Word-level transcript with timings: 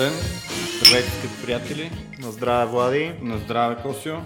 ден! 0.00 0.12
Здравейте, 0.76 1.10
скъпи 1.10 1.44
приятели! 1.44 1.90
На 2.22 2.30
здраве, 2.30 2.70
Влади! 2.70 3.12
На 3.22 3.38
здраве, 3.38 3.82
Косио! 3.82 4.16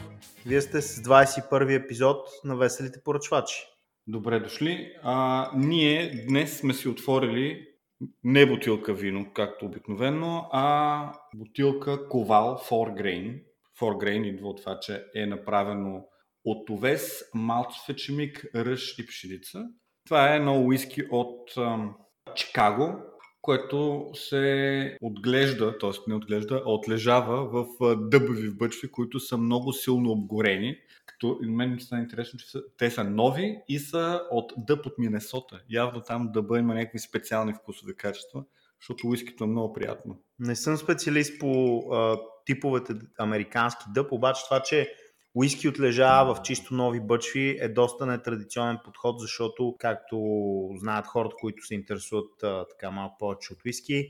Вие 0.46 0.60
сте 0.60 0.82
с 0.82 1.02
21 1.02 1.84
епизод 1.84 2.28
на 2.44 2.56
Веселите 2.56 2.98
поръчвачи. 3.04 3.66
Добре 4.06 4.40
дошли! 4.40 4.92
А, 5.02 5.50
ние 5.54 6.24
днес 6.28 6.58
сме 6.58 6.74
си 6.74 6.88
отворили 6.88 7.66
не 8.24 8.46
бутилка 8.46 8.94
вино, 8.94 9.26
както 9.34 9.66
обикновено, 9.66 10.48
а 10.52 11.12
бутилка 11.34 12.08
Ковал 12.08 12.60
4 12.70 12.70
Grain. 12.70 13.42
4 13.80 14.04
Grain 14.04 14.26
идва 14.26 14.48
от 14.48 14.60
това, 14.60 14.78
че 14.80 15.04
е 15.14 15.26
направено 15.26 16.04
от 16.44 16.70
овес, 16.70 17.22
малцов 17.34 17.88
ечемик, 17.88 18.44
ръж 18.54 18.98
и 18.98 19.06
пшеница. 19.06 19.62
Това 20.06 20.32
е 20.32 20.36
едно 20.36 20.60
уиски 20.60 21.02
от 21.10 21.56
ам, 21.56 21.94
Чикаго, 22.34 23.13
което 23.44 24.10
се 24.14 24.98
отглежда, 25.02 25.78
т.е. 25.78 25.90
не 26.08 26.14
отглежда, 26.14 26.62
а 26.66 26.70
отлежава 26.70 27.44
в 27.44 27.96
дъбови 27.96 28.50
бъчви, 28.50 28.90
които 28.90 29.20
са 29.20 29.36
много 29.36 29.72
силно 29.72 30.10
обгорени. 30.10 30.76
Като 31.06 31.38
и 31.42 31.46
мен 31.46 31.74
ми 31.74 31.80
стана 31.80 32.02
интересно, 32.02 32.38
че 32.38 32.50
са, 32.50 32.62
те 32.78 32.90
са 32.90 33.04
нови 33.04 33.56
и 33.68 33.78
са 33.78 34.22
от 34.30 34.52
дъб 34.56 34.86
от 34.86 34.98
Минесота. 34.98 35.60
Явно 35.70 36.00
там 36.00 36.30
дъба 36.32 36.58
има 36.58 36.74
някакви 36.74 36.98
специални 36.98 37.54
вкусови 37.54 37.96
качества, 37.96 38.44
защото 38.80 39.08
уискито 39.08 39.44
е 39.44 39.46
много 39.46 39.72
приятно. 39.72 40.20
Не 40.38 40.56
съм 40.56 40.76
специалист 40.76 41.40
по 41.40 41.78
а, 41.92 42.18
типовете 42.46 42.94
американски 43.18 43.84
дъб, 43.94 44.12
обаче 44.12 44.44
това, 44.44 44.60
че 44.60 44.94
Уиски 45.34 45.68
отлежава 45.68 46.34
в 46.34 46.42
чисто 46.42 46.74
нови 46.74 47.00
бъчви 47.00 47.58
е 47.60 47.68
доста 47.68 48.06
нетрадиционен 48.06 48.78
подход, 48.84 49.20
защото, 49.20 49.76
както 49.78 50.18
знаят 50.76 51.06
хората, 51.06 51.36
които 51.40 51.66
се 51.66 51.74
интересуват 51.74 52.42
а, 52.42 52.66
така 52.70 52.90
малко 52.90 53.18
повече 53.18 53.52
от 53.52 53.64
уиски, 53.64 54.08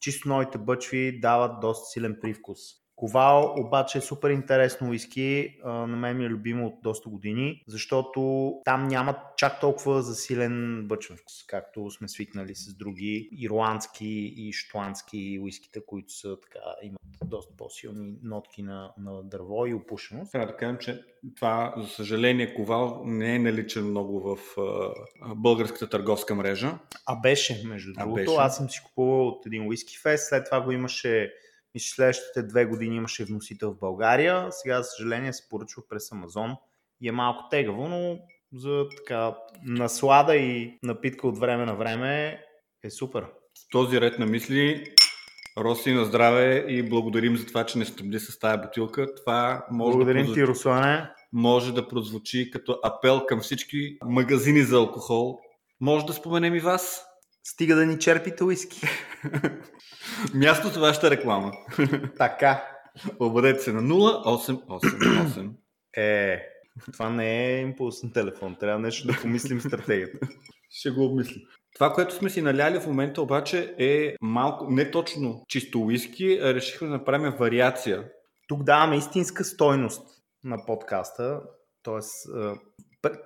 чисто 0.00 0.28
новите 0.28 0.58
бъчви 0.58 1.20
дават 1.20 1.60
доста 1.60 1.86
силен 1.86 2.18
привкус. 2.20 2.58
Ковал 2.96 3.54
обаче 3.58 3.98
е 3.98 4.00
супер 4.00 4.30
интересно 4.30 4.88
уиски, 4.88 5.58
на 5.64 5.86
мен 5.86 6.16
ми 6.16 6.24
е 6.24 6.28
любимо 6.28 6.66
от 6.66 6.74
доста 6.82 7.08
години, 7.08 7.64
защото 7.68 8.52
там 8.64 8.88
няма 8.88 9.16
чак 9.36 9.60
толкова 9.60 10.02
засилен 10.02 10.84
бъчвен 10.88 11.16
вкус, 11.16 11.46
както 11.46 11.90
сме 11.90 12.08
свикнали 12.08 12.54
с 12.54 12.74
други 12.74 13.28
ирландски 13.38 14.34
и 14.36 14.52
шотландски 14.52 15.38
уиските, 15.42 15.80
които 15.86 16.12
са 16.12 16.36
така, 16.40 16.60
имат 16.82 17.00
доста 17.24 17.56
по-силни 17.56 18.14
нотки 18.22 18.62
на, 18.62 18.92
на 18.98 19.22
дърво 19.22 19.66
и 19.66 19.74
опушеност. 19.74 20.32
Трябва 20.32 20.46
да 20.46 20.56
кажем, 20.56 20.78
че 20.80 21.02
това, 21.36 21.74
за 21.76 21.88
съжаление, 21.88 22.54
ковал 22.54 23.02
не 23.04 23.34
е 23.34 23.38
наличен 23.38 23.90
много 23.90 24.20
в 24.20 24.58
а, 24.58 25.34
българската 25.34 25.90
търговска 25.90 26.34
мрежа. 26.34 26.78
А 27.06 27.16
беше, 27.16 27.62
между 27.66 27.92
другото. 27.92 28.14
Беше. 28.14 28.36
Аз 28.38 28.56
съм 28.56 28.70
си 28.70 28.80
купувал 28.84 29.28
от 29.28 29.46
един 29.46 29.68
уиски 29.68 29.98
фест, 29.98 30.28
след 30.28 30.44
това 30.44 30.60
го 30.60 30.72
имаше 30.72 31.32
мисля, 31.76 31.94
следващите 31.94 32.42
две 32.42 32.64
години 32.64 32.96
имаше 32.96 33.24
вносител 33.24 33.72
в 33.72 33.78
България. 33.78 34.48
Сега, 34.50 34.82
за 34.82 34.88
съжаление, 34.90 35.32
се 35.32 35.48
поръчва 35.48 35.82
през 35.88 36.12
Амазон 36.12 36.56
и 37.00 37.08
е 37.08 37.12
малко 37.12 37.48
тегаво, 37.50 37.88
но 37.88 38.18
за 38.52 38.86
така 38.96 39.34
наслада 39.62 40.36
и 40.36 40.78
напитка 40.82 41.28
от 41.28 41.38
време 41.38 41.64
на 41.64 41.74
време 41.74 42.40
е 42.84 42.90
супер. 42.90 43.22
В 43.22 43.70
този 43.70 44.00
ред 44.00 44.18
на 44.18 44.26
мисли, 44.26 44.84
Роси 45.58 45.92
на 45.92 46.04
здраве 46.04 46.64
и 46.68 46.88
благодарим 46.88 47.36
за 47.36 47.46
това, 47.46 47.66
че 47.66 47.78
не 47.78 47.84
стъмди 47.84 48.20
с 48.20 48.38
тази 48.38 48.62
бутилка. 48.62 49.14
Това 49.14 49.66
може 49.70 49.96
Благодарим 49.96 50.26
да 50.26 50.34
ти, 50.34 50.46
Руслане. 50.46 51.10
Може 51.32 51.74
да 51.74 51.88
прозвучи 51.88 52.50
като 52.50 52.78
апел 52.84 53.26
към 53.26 53.40
всички 53.40 53.98
магазини 54.04 54.62
за 54.62 54.76
алкохол. 54.76 55.38
Може 55.80 56.06
да 56.06 56.12
споменем 56.12 56.54
и 56.54 56.60
вас. 56.60 57.06
Стига 57.44 57.74
да 57.76 57.86
ни 57.86 57.98
черпите 57.98 58.44
уиски. 58.44 58.80
Място 60.34 60.68
за 60.68 60.80
вашата 60.80 61.10
реклама. 61.10 61.52
Така. 62.18 62.64
Обадете 63.20 63.62
се 63.62 63.72
на 63.72 63.82
0888. 63.82 65.50
Е, 65.96 66.40
това 66.92 67.10
не 67.10 67.46
е 67.46 67.60
импулсен 67.60 68.12
телефон. 68.12 68.56
Трябва 68.60 68.78
нещо 68.78 69.06
да 69.06 69.18
помислим 69.22 69.60
стратегията. 69.60 70.18
Ще 70.70 70.90
го 70.90 71.04
обмислим. 71.04 71.42
Това, 71.74 71.92
което 71.92 72.14
сме 72.14 72.30
си 72.30 72.42
наляли 72.42 72.80
в 72.80 72.86
момента 72.86 73.22
обаче 73.22 73.74
е 73.78 74.14
малко, 74.20 74.66
не 74.70 74.90
точно 74.90 75.44
чисто 75.48 75.82
уиски, 75.82 76.38
а 76.42 76.54
решихме 76.54 76.88
да 76.88 76.94
направим 76.94 77.32
вариация. 77.38 78.04
Тук 78.48 78.62
даваме 78.62 78.96
истинска 78.96 79.44
стойност 79.44 80.02
на 80.44 80.66
подкаста. 80.66 81.40
Тоест, 81.82 82.12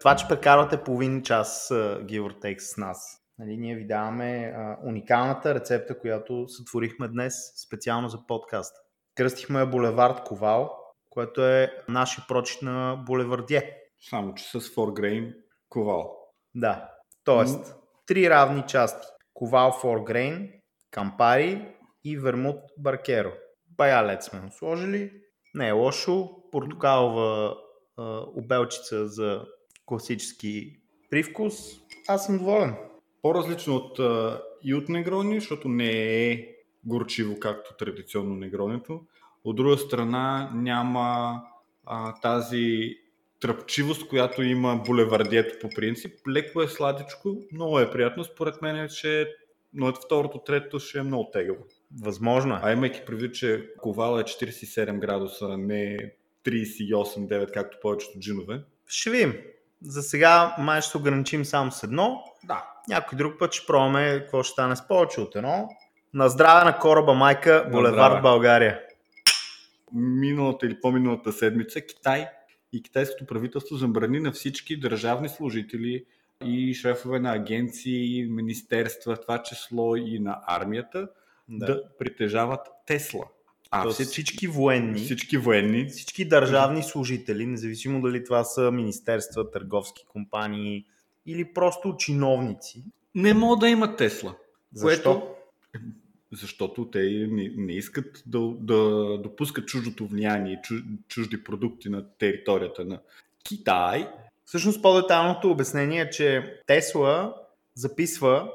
това, 0.00 0.16
че 0.16 0.28
прекарвате 0.28 0.84
половин 0.84 1.22
час 1.22 1.68
give 2.04 2.20
or 2.20 2.42
take 2.42 2.58
с 2.58 2.76
нас, 2.76 3.19
Нали, 3.40 3.56
ние 3.56 3.74
ви 3.74 3.86
даваме 3.86 4.54
а, 4.56 4.78
уникалната 4.84 5.54
рецепта, 5.54 5.98
която 5.98 6.48
сътворихме 6.48 7.08
днес 7.08 7.34
специално 7.66 8.08
за 8.08 8.26
подкаст. 8.26 8.76
Кръстихме 9.14 9.66
Булевард 9.66 10.24
Ковал, 10.24 10.76
което 11.10 11.46
е 11.46 11.72
нашия 11.88 12.24
прочит 12.28 12.62
на 12.62 13.02
Булевардие. 13.06 13.76
Само, 14.10 14.34
че 14.34 14.44
с 14.44 14.60
4 14.60 14.76
grain 14.76 15.34
Ковал. 15.68 16.16
Да, 16.54 16.90
т.е. 17.24 17.44
три 18.06 18.30
равни 18.30 18.64
части. 18.68 19.06
Ковал 19.34 19.70
4 19.70 19.84
grain, 19.84 20.60
Кампари 20.90 21.74
и 22.04 22.18
Вермут 22.18 22.60
Баркеро. 22.78 23.32
Бая 23.66 24.06
лед 24.06 24.22
сме 24.22 24.40
сложили. 24.50 25.12
Не 25.54 25.68
е 25.68 25.72
лошо. 25.72 26.30
Портокалова 26.52 27.56
а, 27.96 28.02
обелчица 28.36 29.08
за 29.08 29.44
класически 29.86 30.80
привкус. 31.10 31.54
Аз 32.08 32.26
съм 32.26 32.38
доволен 32.38 32.89
по-различно 33.22 33.76
от 33.76 33.98
а, 33.98 34.42
и 34.64 34.74
от 34.74 34.88
негрони, 34.88 35.40
защото 35.40 35.68
не 35.68 35.90
е 36.30 36.46
горчиво, 36.84 37.38
както 37.40 37.76
традиционно 37.76 38.36
негронито. 38.36 39.00
От 39.44 39.56
друга 39.56 39.78
страна 39.78 40.50
няма 40.54 41.40
а, 41.86 42.20
тази 42.20 42.96
тръпчивост, 43.40 44.08
която 44.08 44.42
има 44.42 44.82
булевардието 44.86 45.58
по 45.60 45.68
принцип. 45.74 46.14
Леко 46.28 46.62
е 46.62 46.68
сладичко, 46.68 47.36
много 47.52 47.80
е 47.80 47.90
приятно. 47.90 48.24
Според 48.24 48.62
мен 48.62 48.76
е, 48.76 48.88
че 48.88 49.34
но 49.74 49.86
от 49.86 50.04
второто, 50.04 50.38
третото 50.38 50.78
ще 50.78 50.98
е 50.98 51.02
много 51.02 51.30
тегаво. 51.32 51.64
Възможно 52.02 52.54
е. 52.54 52.58
А 52.62 52.72
имайки 52.72 53.00
предвид, 53.06 53.34
че 53.34 53.68
ковала 53.78 54.20
е 54.20 54.24
47 54.24 54.98
градуса, 54.98 55.58
не 55.58 56.12
38-9, 56.44 57.52
както 57.52 57.78
повечето 57.82 58.18
джинове. 58.18 58.60
Ще 58.86 59.10
видим. 59.10 59.34
За 59.82 60.02
сега 60.02 60.54
май 60.58 60.80
ще 60.80 60.90
се 60.90 60.98
ограничим 60.98 61.44
само 61.44 61.72
с 61.72 61.82
едно. 61.82 62.24
Да. 62.44 62.64
Някой 62.88 63.18
друг 63.18 63.38
път 63.38 63.52
ще 63.52 63.66
пробваме 63.66 64.18
какво 64.20 64.42
ще 64.42 64.52
стане 64.52 64.76
с 64.76 64.88
повече 64.88 65.20
от 65.20 65.36
едно. 65.36 65.68
На 66.14 66.28
здраве 66.28 66.64
на 66.64 66.78
кораба 66.78 67.14
майка, 67.14 67.68
Булевард 67.72 68.22
България. 68.22 68.80
Миналата 69.92 70.66
или 70.66 70.80
по-миналата 70.80 71.32
седмица 71.32 71.80
Китай 71.80 72.28
и 72.72 72.82
китайското 72.82 73.26
правителство 73.26 73.76
забрани 73.76 74.20
на 74.20 74.32
всички 74.32 74.80
държавни 74.80 75.28
служители 75.28 76.04
и 76.44 76.74
шефове 76.74 77.20
на 77.20 77.32
агенции, 77.32 78.26
министерства, 78.30 79.16
това 79.16 79.42
число 79.42 79.96
и 79.96 80.18
на 80.18 80.40
армията, 80.46 81.08
да, 81.48 81.66
да 81.66 81.82
притежават 81.98 82.60
Тесла. 82.86 83.24
А, 83.70 83.82
Тоест, 83.82 84.00
всички 84.00 84.46
военни, 84.46 84.98
всички 84.98 85.38
военни, 85.38 85.84
всички 85.84 86.28
държавни 86.28 86.82
служители, 86.82 87.46
независимо 87.46 88.00
дали 88.00 88.24
това 88.24 88.44
са 88.44 88.70
министерства, 88.70 89.50
търговски 89.50 90.04
компании 90.08 90.84
или 91.26 91.52
просто 91.54 91.96
чиновници, 91.98 92.84
не 93.14 93.34
могат 93.34 93.60
да 93.60 93.68
имат 93.68 93.98
Тесла. 93.98 94.34
Защо? 94.72 95.20
Което, 95.20 95.34
защото 96.32 96.90
те 96.90 97.28
не, 97.30 97.52
не 97.56 97.72
искат 97.72 98.22
да, 98.26 98.40
да 98.60 99.18
допускат 99.18 99.66
чуждото 99.66 100.06
влияние 100.06 100.62
чужди 101.08 101.44
продукти 101.44 101.88
на 101.88 102.08
територията 102.18 102.84
на 102.84 103.00
Китай. 103.44 104.08
Всъщност 104.44 104.82
по-детайлното 104.82 105.50
обяснение 105.50 106.00
е, 106.00 106.10
че 106.10 106.56
Тесла 106.66 107.34
записва 107.74 108.52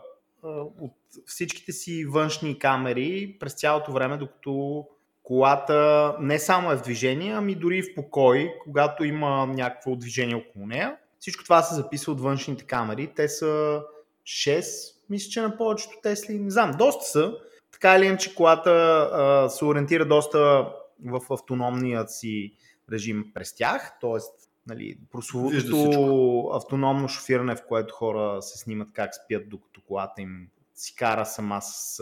от 0.80 0.94
всичките 1.26 1.72
си 1.72 2.06
външни 2.06 2.60
камери 2.60 3.38
през 3.40 3.54
цялото 3.54 3.92
време, 3.92 4.18
докато 4.18 4.86
колата 5.26 6.16
не 6.20 6.40
само 6.40 6.72
е 6.72 6.78
в 6.78 6.82
движение, 6.82 7.34
ами 7.34 7.56
дори 7.56 7.82
в 7.82 7.96
покой, 7.96 8.54
когато 8.64 9.04
има 9.04 9.46
някакво 9.46 9.96
движение 9.96 10.36
около 10.36 10.66
нея. 10.66 10.98
Всичко 11.20 11.44
това 11.44 11.62
се 11.62 11.76
записва 11.76 12.12
от 12.12 12.22
външните 12.22 12.66
камери. 12.66 13.14
Те 13.16 13.30
са 13.30 13.82
6, 14.26 14.96
мисля, 15.10 15.30
че 15.30 15.42
на 15.42 15.58
повечето 15.58 15.94
Тесли, 16.04 16.40
не 16.40 16.52
знам, 16.52 16.72
доста 16.78 17.06
са. 17.06 17.34
Така 17.72 17.96
или 17.96 18.06
иначе 18.06 18.36
колата 18.36 18.72
а, 18.72 19.50
се 19.50 19.66
ориентира 19.66 20.06
доста 20.06 20.70
в 21.06 21.22
автономния 21.30 22.08
си 22.08 22.54
режим 22.92 23.32
през 23.34 23.56
тях, 23.56 23.98
т.е. 24.02 24.20
Нали, 24.68 24.98
прословутото 25.12 26.50
автономно 26.54 27.08
шофиране, 27.08 27.56
в 27.56 27.66
което 27.68 27.94
хора 27.94 28.42
се 28.42 28.58
снимат 28.58 28.88
как 28.94 29.16
спят, 29.16 29.50
докато 29.50 29.82
колата 29.82 30.22
им 30.22 30.48
си 30.76 30.96
кара 30.96 31.26
сама 31.26 31.62
с 31.62 31.98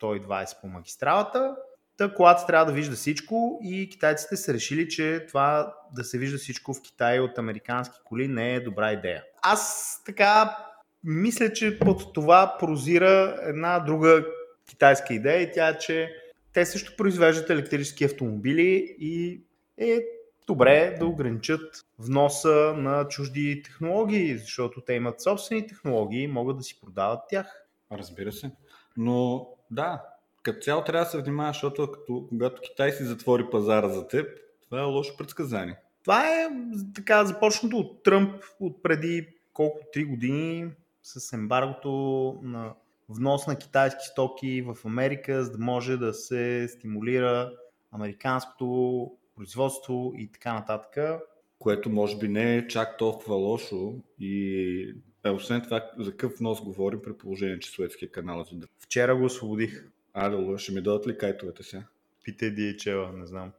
120 0.00 0.60
по 0.60 0.66
магистралата. 0.66 1.56
Та 1.98 2.14
колата 2.14 2.46
трябва 2.46 2.66
да 2.66 2.72
вижда 2.72 2.96
всичко 2.96 3.58
и 3.62 3.88
китайците 3.90 4.36
са 4.36 4.54
решили, 4.54 4.88
че 4.88 5.26
това 5.28 5.74
да 5.92 6.04
се 6.04 6.18
вижда 6.18 6.38
всичко 6.38 6.74
в 6.74 6.82
Китай 6.82 7.20
от 7.20 7.38
американски 7.38 7.98
коли 8.04 8.28
не 8.28 8.54
е 8.54 8.60
добра 8.60 8.92
идея. 8.92 9.24
Аз 9.42 10.02
така 10.06 10.56
мисля, 11.04 11.52
че 11.52 11.78
под 11.78 12.14
това 12.14 12.56
прозира 12.60 13.38
една 13.42 13.78
друга 13.78 14.24
китайска 14.68 15.14
идея 15.14 15.42
и 15.42 15.52
тя 15.52 15.68
е, 15.68 15.78
че 15.78 16.12
те 16.52 16.66
също 16.66 16.96
произвеждат 16.96 17.50
електрически 17.50 18.04
автомобили 18.04 18.96
и 18.98 19.42
е 19.78 20.00
добре 20.46 20.96
да 20.98 21.06
ограничат 21.06 21.84
вноса 21.98 22.74
на 22.76 23.08
чужди 23.08 23.62
технологии, 23.64 24.38
защото 24.38 24.80
те 24.80 24.92
имат 24.92 25.20
собствени 25.20 25.66
технологии 25.66 26.22
и 26.22 26.28
могат 26.28 26.56
да 26.56 26.62
си 26.62 26.80
продават 26.80 27.20
тях. 27.28 27.66
Разбира 27.92 28.32
се. 28.32 28.50
Но 28.96 29.48
да, 29.70 30.02
като 30.48 30.64
цяло 30.64 30.84
трябва 30.84 31.04
да 31.04 31.10
се 31.10 31.22
внимава, 31.22 31.52
защото 31.52 31.92
като, 31.92 32.26
когато 32.28 32.62
Китай 32.62 32.92
си 32.92 33.04
затвори 33.04 33.44
пазара 33.50 33.88
за 33.88 34.08
теб, 34.08 34.26
това 34.64 34.80
е 34.80 34.84
лошо 34.84 35.16
предсказание. 35.16 35.76
Това 36.02 36.28
е 36.28 36.48
така 36.94 37.24
започнато 37.24 37.76
от 37.76 38.02
Тръмп 38.02 38.44
от 38.60 38.82
преди 38.82 39.28
колко 39.52 39.78
три 39.92 40.04
години 40.04 40.70
с 41.02 41.32
ембаргото 41.32 41.90
на 42.42 42.74
внос 43.08 43.46
на 43.46 43.56
китайски 43.56 44.04
стоки 44.04 44.62
в 44.62 44.76
Америка, 44.84 45.44
за 45.44 45.52
да 45.52 45.58
може 45.58 45.96
да 45.96 46.14
се 46.14 46.68
стимулира 46.68 47.52
американското 47.92 49.10
производство 49.36 50.12
и 50.16 50.32
така 50.32 50.54
нататък. 50.54 51.20
Което 51.58 51.90
може 51.90 52.18
би 52.18 52.28
не 52.28 52.56
е 52.56 52.68
чак 52.68 52.98
толкова 52.98 53.34
лошо 53.34 53.94
и 54.18 54.94
е, 55.24 55.30
освен 55.30 55.62
това, 55.62 55.90
за 55.98 56.10
какъв 56.10 56.32
внос 56.38 56.62
говорим 56.62 57.00
при 57.02 57.12
положение, 57.12 57.58
че 57.58 57.70
Суетския 57.70 58.10
канал 58.10 58.40
е 58.40 58.44
задръжен? 58.44 58.68
Вчера 58.78 59.16
го 59.16 59.24
освободих. 59.24 59.84
Аре, 60.18 60.58
ще 60.58 60.72
ми 60.72 60.80
дадат 60.80 61.06
ли 61.06 61.18
кайтовете 61.18 61.62
сега? 61.62 61.82
Питай 62.24 62.54
DHL, 62.54 63.16
не 63.16 63.26
знам. 63.26 63.52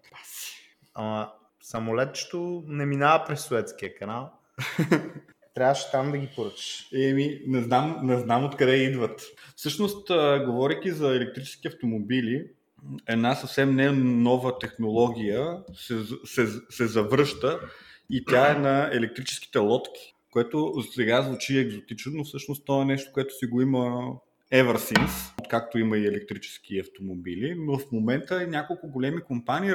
Ама 0.93 1.31
самолетчето 1.61 2.63
не 2.67 2.85
минава 2.85 3.25
през 3.27 3.41
Суетския 3.41 3.95
канал. 3.95 4.31
Трябваше 5.55 5.91
там 5.91 6.11
да 6.11 6.17
ги 6.17 6.29
поръчаш. 6.35 6.89
Еми, 6.93 7.41
не 7.47 7.61
знам, 7.61 7.99
не 8.03 8.19
знам 8.19 8.45
откъде 8.45 8.75
идват. 8.75 9.21
Всъщност, 9.55 10.07
говорейки 10.45 10.91
за 10.91 11.15
електрически 11.15 11.67
автомобили, 11.67 12.47
една 13.07 13.35
съвсем 13.35 13.75
не 13.75 13.91
нова 13.91 14.59
технология 14.59 15.57
се, 15.73 15.97
се, 16.25 16.47
се 16.69 16.87
завръща 16.87 17.59
и 18.09 18.25
тя 18.25 18.51
е 18.51 18.59
на 18.59 18.89
електрическите 18.93 19.59
лодки, 19.59 20.15
което 20.31 20.73
сега 20.93 21.21
звучи 21.21 21.57
екзотично, 21.57 22.11
но 22.15 22.23
всъщност 22.23 22.65
то 22.65 22.81
е 22.81 22.85
нещо, 22.85 23.11
което 23.13 23.37
си 23.37 23.45
го 23.45 23.61
има 23.61 24.13
ever 24.53 24.75
since, 24.75 25.38
както 25.49 25.79
има 25.79 25.97
и 25.97 26.07
електрически 26.07 26.79
автомобили, 26.79 27.55
но 27.57 27.79
в 27.79 27.91
момента 27.91 28.47
няколко 28.47 28.87
големи 28.87 29.21
компании, 29.21 29.71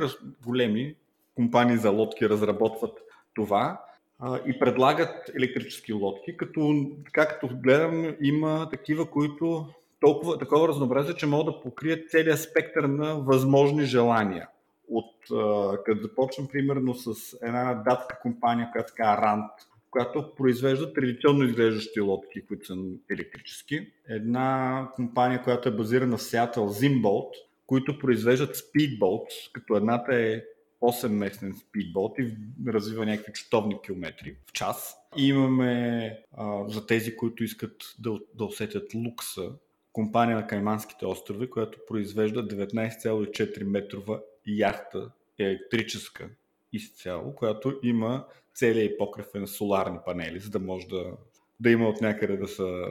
големи 0.46 0.94
компании 1.34 1.76
за 1.76 1.90
лодки 1.90 2.28
разработват 2.28 2.98
това 3.34 3.80
а, 4.18 4.40
и 4.46 4.58
предлагат 4.58 5.30
електрически 5.36 5.92
лодки, 5.92 6.36
като, 6.36 6.90
така 7.04 7.28
като 7.28 7.48
гледам, 7.56 8.16
има 8.20 8.68
такива, 8.70 9.10
които 9.10 9.66
толкова, 10.00 10.38
такова 10.38 10.68
разнообразие, 10.68 11.14
че 11.14 11.26
могат 11.26 11.46
да 11.46 11.60
покрият 11.60 12.10
целият 12.10 12.40
спектър 12.40 12.84
на 12.84 13.14
възможни 13.14 13.84
желания. 13.84 14.48
От, 14.88 15.30
а, 15.32 15.76
като 15.84 16.02
започвам 16.02 16.48
примерно 16.52 16.94
с 16.94 17.36
една 17.42 17.74
датска 17.74 18.18
компания, 18.22 18.68
която 18.72 18.88
се 18.88 18.96
казва 18.96 19.22
Rand, 19.22 19.48
която 19.94 20.34
произвежда 20.34 20.92
традиционно 20.92 21.44
изглеждащи 21.44 22.00
лодки, 22.00 22.46
които 22.46 22.66
са 22.66 22.76
електрически. 23.10 23.92
Една 24.08 24.88
компания, 24.94 25.42
която 25.42 25.68
е 25.68 25.76
базирана 25.76 26.16
в 26.16 26.22
Сиатъл, 26.22 26.68
Zimbolt, 26.68 27.30
които 27.66 27.98
произвеждат 27.98 28.56
speedboats, 28.56 29.52
като 29.52 29.76
едната 29.76 30.14
е 30.16 30.42
8-местен 30.82 31.52
спидбот 31.52 32.18
и 32.18 32.36
развива 32.66 33.06
някакви 33.06 33.32
чутовни 33.32 33.82
километри 33.84 34.36
в 34.46 34.52
час. 34.52 34.96
И 35.16 35.28
имаме 35.28 36.18
а, 36.32 36.68
за 36.68 36.86
тези, 36.86 37.16
които 37.16 37.44
искат 37.44 37.76
да, 37.98 38.18
да 38.34 38.44
усетят 38.44 38.94
лукса, 38.94 39.50
компания 39.92 40.36
на 40.36 40.46
Кайманските 40.46 41.06
острови, 41.06 41.50
която 41.50 41.78
произвежда 41.88 42.48
19,4 42.48 43.64
метрова 43.64 44.20
яхта 44.46 45.10
електрическа 45.38 46.28
изцяло, 46.76 47.34
която 47.34 47.78
има 47.82 48.26
целият 48.54 48.98
покрив 48.98 49.26
на 49.34 49.46
соларни 49.46 49.98
панели, 50.04 50.40
за 50.40 50.50
да 50.50 50.58
може 50.58 50.88
да, 50.88 51.12
да 51.60 51.70
има 51.70 51.88
от 51.88 52.00
някъде 52.00 52.36
да 52.36 52.48
се 52.48 52.84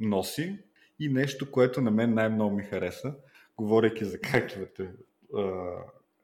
носи. 0.00 0.58
И 1.00 1.08
нещо, 1.08 1.50
което 1.50 1.80
на 1.80 1.90
мен 1.90 2.14
най-много 2.14 2.56
ми 2.56 2.62
хареса, 2.62 3.14
говорейки 3.56 4.04
за 4.04 4.20
кайтовете, 4.20 4.90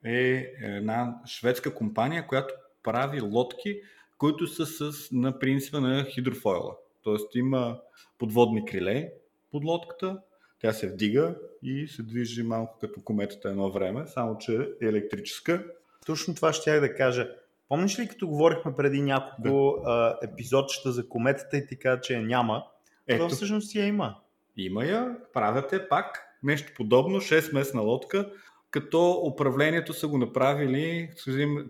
е 0.04 0.52
една 0.60 1.20
шведска 1.26 1.74
компания, 1.74 2.26
която 2.26 2.54
прави 2.82 3.20
лодки, 3.20 3.80
които 4.18 4.46
са 4.46 4.66
с, 4.66 5.10
на 5.12 5.38
принципа 5.38 5.80
на 5.80 6.04
хидрофойла. 6.04 6.76
Тоест 7.02 7.34
има 7.34 7.80
подводни 8.18 8.64
криле 8.64 9.12
под 9.50 9.64
лодката, 9.64 10.18
тя 10.58 10.72
се 10.72 10.92
вдига 10.92 11.36
и 11.62 11.88
се 11.88 12.02
движи 12.02 12.42
малко 12.42 12.78
като 12.80 13.00
кометата 13.00 13.48
едно 13.48 13.70
време, 13.70 14.06
само 14.06 14.38
че 14.38 14.68
е 14.82 14.86
електрическа. 14.86 15.64
Точно 16.06 16.34
това 16.34 16.52
ще 16.52 16.80
да 16.80 16.94
кажа. 16.94 17.28
Помниш 17.68 17.98
ли, 17.98 18.08
като 18.08 18.28
говорихме 18.28 18.76
преди 18.76 19.02
няколко 19.02 19.80
да. 19.84 20.18
епизодчета 20.22 20.92
за 20.92 21.08
кометата 21.08 21.56
и 21.56 21.66
така, 21.66 22.00
че 22.00 22.14
я 22.14 22.22
няма? 22.22 22.64
Ето, 23.06 23.18
това 23.18 23.36
всъщност 23.36 23.74
я 23.74 23.86
има. 23.86 24.16
Има 24.56 24.84
я, 24.84 25.16
правят 25.32 25.72
е 25.72 25.88
пак 25.88 26.22
нещо 26.42 26.72
подобно, 26.76 27.20
6-местна 27.20 27.80
лодка, 27.80 28.30
като 28.70 29.10
управлението 29.10 29.94
са 29.94 30.08
го 30.08 30.18
направили, 30.18 31.10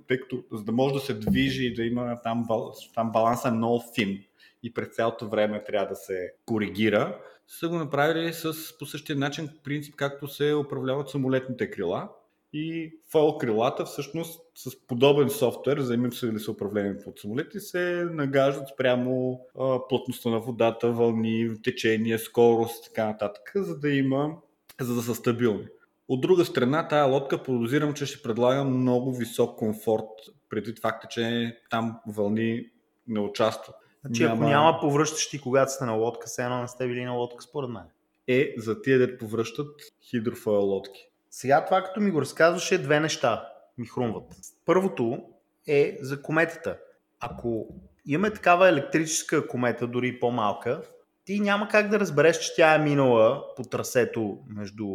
тъй 0.08 0.20
като 0.20 0.44
за 0.52 0.64
да 0.64 0.72
може 0.72 0.94
да 0.94 1.00
се 1.00 1.14
движи 1.14 1.66
и 1.66 1.74
да 1.74 1.84
има 1.84 2.20
там, 2.22 2.46
там 2.94 3.12
баланса 3.12 3.50
много 3.50 3.84
фин 3.94 4.24
и 4.62 4.74
през 4.74 4.88
цялото 4.88 5.28
време 5.28 5.64
трябва 5.64 5.88
да 5.88 5.96
се 5.96 6.32
коригира, 6.46 7.18
са 7.46 7.68
го 7.68 7.74
направили 7.74 8.32
с, 8.32 8.78
по 8.78 8.86
същия 8.86 9.16
начин, 9.16 9.48
принцип, 9.64 9.96
както 9.96 10.28
се 10.28 10.54
управляват 10.54 11.08
самолетните 11.08 11.70
крила. 11.70 12.08
И 12.58 12.92
фол 13.10 13.38
крилата 13.38 13.84
всъщност 13.84 14.40
с 14.54 14.86
подобен 14.86 15.30
софтуер, 15.30 15.80
заимствали 15.80 16.38
се 16.38 16.50
управлението 16.50 17.10
от 17.10 17.18
самолети, 17.18 17.60
се 17.60 18.08
нагаждат 18.12 18.68
спрямо 18.68 19.40
а, 19.58 19.78
плътността 19.88 20.30
на 20.30 20.40
водата, 20.40 20.90
вълни, 20.90 21.62
течение, 21.62 22.18
скорост 22.18 22.86
и 22.86 22.88
така 22.88 23.06
нататък, 23.06 23.52
за 23.54 23.78
да 23.78 23.90
има, 23.90 24.36
за 24.80 24.94
да 24.94 25.02
са 25.02 25.14
стабилни. 25.14 25.66
От 26.08 26.20
друга 26.20 26.44
страна, 26.44 26.88
тая 26.88 27.04
лодка 27.04 27.42
подозирам, 27.42 27.94
че 27.94 28.06
ще 28.06 28.22
предлага 28.22 28.64
много 28.64 29.14
висок 29.14 29.58
комфорт, 29.58 30.08
преди 30.48 30.74
факта, 30.80 31.08
че 31.10 31.56
там 31.70 32.00
вълни 32.06 32.66
не 33.08 33.20
участват. 33.20 33.76
Значи 34.04 34.22
няма... 34.22 34.34
ако 34.34 34.44
няма 34.44 34.78
повръщащи, 34.80 35.40
когато 35.40 35.72
сте 35.72 35.84
на 35.84 35.92
лодка, 35.92 36.28
се 36.28 36.44
едно 36.44 36.60
не 36.60 36.68
сте 36.68 36.86
били 36.86 37.04
на 37.04 37.12
лодка, 37.12 37.42
според 37.42 37.70
мен. 37.70 37.84
Е, 38.28 38.54
за 38.58 38.82
тия 38.82 38.98
да 38.98 39.18
повръщат 39.18 39.80
хидрофойл 40.02 40.62
лодки. 40.62 41.08
Сега 41.36 41.64
това, 41.64 41.82
като 41.82 42.00
ми 42.00 42.10
го 42.10 42.20
разказваше, 42.20 42.82
две 42.82 43.00
неща 43.00 43.48
ми 43.78 43.86
хрумват. 43.86 44.24
Първото 44.64 45.18
е 45.66 45.98
за 46.00 46.22
кометата. 46.22 46.78
Ако 47.20 47.66
имаме 48.06 48.30
такава 48.30 48.68
електрическа 48.68 49.48
комета, 49.48 49.86
дори 49.86 50.20
по-малка, 50.20 50.82
ти 51.24 51.40
няма 51.40 51.68
как 51.68 51.88
да 51.88 52.00
разбереш, 52.00 52.38
че 52.38 52.54
тя 52.56 52.74
е 52.74 52.78
минала 52.78 53.44
по 53.56 53.62
трасето 53.62 54.38
между 54.48 54.86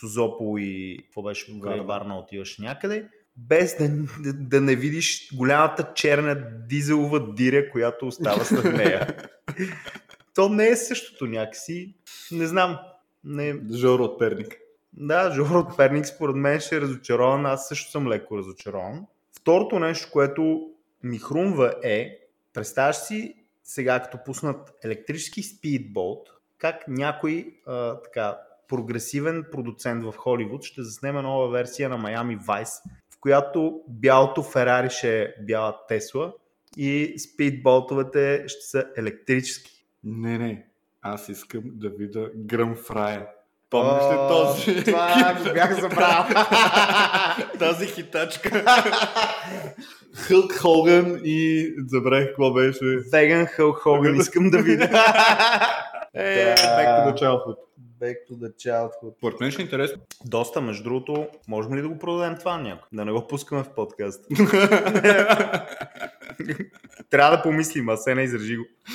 Сузопо 0.00 0.58
и 0.58 0.98
какво 1.04 1.22
беше 1.22 1.52
Варна, 1.62 1.82
Варна 1.82 2.18
отиваш 2.18 2.58
някъде, 2.58 3.08
без 3.36 3.76
да, 3.78 3.88
да, 4.22 4.32
да 4.32 4.60
не 4.60 4.76
видиш 4.76 5.34
голямата 5.34 5.92
черна 5.94 6.36
дизелова 6.68 7.34
диря, 7.34 7.70
която 7.70 8.06
остава 8.06 8.44
след 8.44 8.64
нея. 8.64 9.16
То 10.34 10.48
не 10.48 10.68
е 10.68 10.76
същото 10.76 11.26
някакси. 11.26 11.94
Не 12.32 12.46
знам. 12.46 12.78
Не... 13.24 13.54
Жоро 13.72 14.04
от 14.04 14.18
Перник. 14.18 14.60
Да, 14.92 15.30
Жоро 15.34 15.58
от 15.58 15.76
Перник 15.76 16.06
според 16.06 16.36
мен 16.36 16.60
ще 16.60 16.76
е 16.76 16.80
разочарован. 16.80 17.46
Аз 17.46 17.68
също 17.68 17.90
съм 17.90 18.08
леко 18.08 18.38
разочарован. 18.38 19.06
Второто 19.40 19.78
нещо, 19.78 20.10
което 20.12 20.70
ми 21.02 21.18
хрумва 21.18 21.74
е, 21.82 22.18
представяш 22.52 22.96
си 22.96 23.34
сега 23.64 24.02
като 24.02 24.18
пуснат 24.24 24.72
електрически 24.84 25.42
спидболт, 25.42 26.28
как 26.58 26.88
някой 26.88 27.56
а, 27.66 28.00
така 28.00 28.38
прогресивен 28.68 29.44
продуцент 29.52 30.04
в 30.04 30.14
Холивуд 30.16 30.62
ще 30.62 30.82
заснеме 30.82 31.22
нова 31.22 31.50
версия 31.50 31.88
на 31.88 31.98
Miami 31.98 32.40
Vice, 32.40 32.82
в 33.14 33.20
която 33.20 33.80
бялото 33.88 34.42
Ферари 34.42 34.90
ще 34.90 35.22
е 35.22 35.34
бяла 35.42 35.76
Тесла 35.88 36.32
и 36.76 37.14
спидболтовете 37.18 38.44
ще 38.46 38.60
са 38.60 38.86
електрически. 38.96 39.86
Не, 40.04 40.38
не. 40.38 40.66
Аз 41.02 41.28
искам 41.28 41.62
да 41.64 41.90
видя 41.90 42.30
Гръм 42.36 42.76
Фрая. 42.76 43.26
Помниш 43.70 44.02
ли 44.12 44.16
този? 44.28 44.84
Това 44.84 45.34
го 45.38 45.52
бях 45.52 45.80
забрал. 45.80 46.26
тази 47.58 47.86
хитачка. 47.86 48.64
Хълк 50.14 50.52
Хоган 50.52 51.20
и 51.24 51.68
забравих 51.88 52.26
какво 52.26 52.52
беше. 52.52 52.98
Веган 53.12 53.46
Хълк 53.46 53.76
Хоган 53.76 54.16
искам 54.16 54.50
да 54.50 54.58
видя. 54.58 54.88
Е, 56.14 56.54
back 56.54 56.86
to 56.86 57.14
the 57.14 57.22
childhood. 57.22 57.56
Back 58.00 58.16
to 58.30 58.32
the 58.32 58.52
childhood. 58.54 59.12
Поред 59.20 59.40
мен 59.40 59.50
ще 59.50 59.62
е 59.62 59.64
интересно. 59.64 60.02
Доста, 60.24 60.60
между 60.60 60.84
другото, 60.84 61.26
можем 61.48 61.74
ли 61.74 61.82
да 61.82 61.88
го 61.88 61.98
продадем 61.98 62.36
това 62.38 62.58
някой? 62.58 62.88
Да 62.92 63.04
не 63.04 63.12
го 63.12 63.26
пускаме 63.26 63.62
в 63.62 63.68
подкаст. 63.68 64.24
Трябва 67.10 67.36
да 67.36 67.42
помислим, 67.42 67.88
а 67.88 67.96
се 67.96 68.14
не 68.14 68.22
изражи 68.22 68.56
го. 68.56 68.64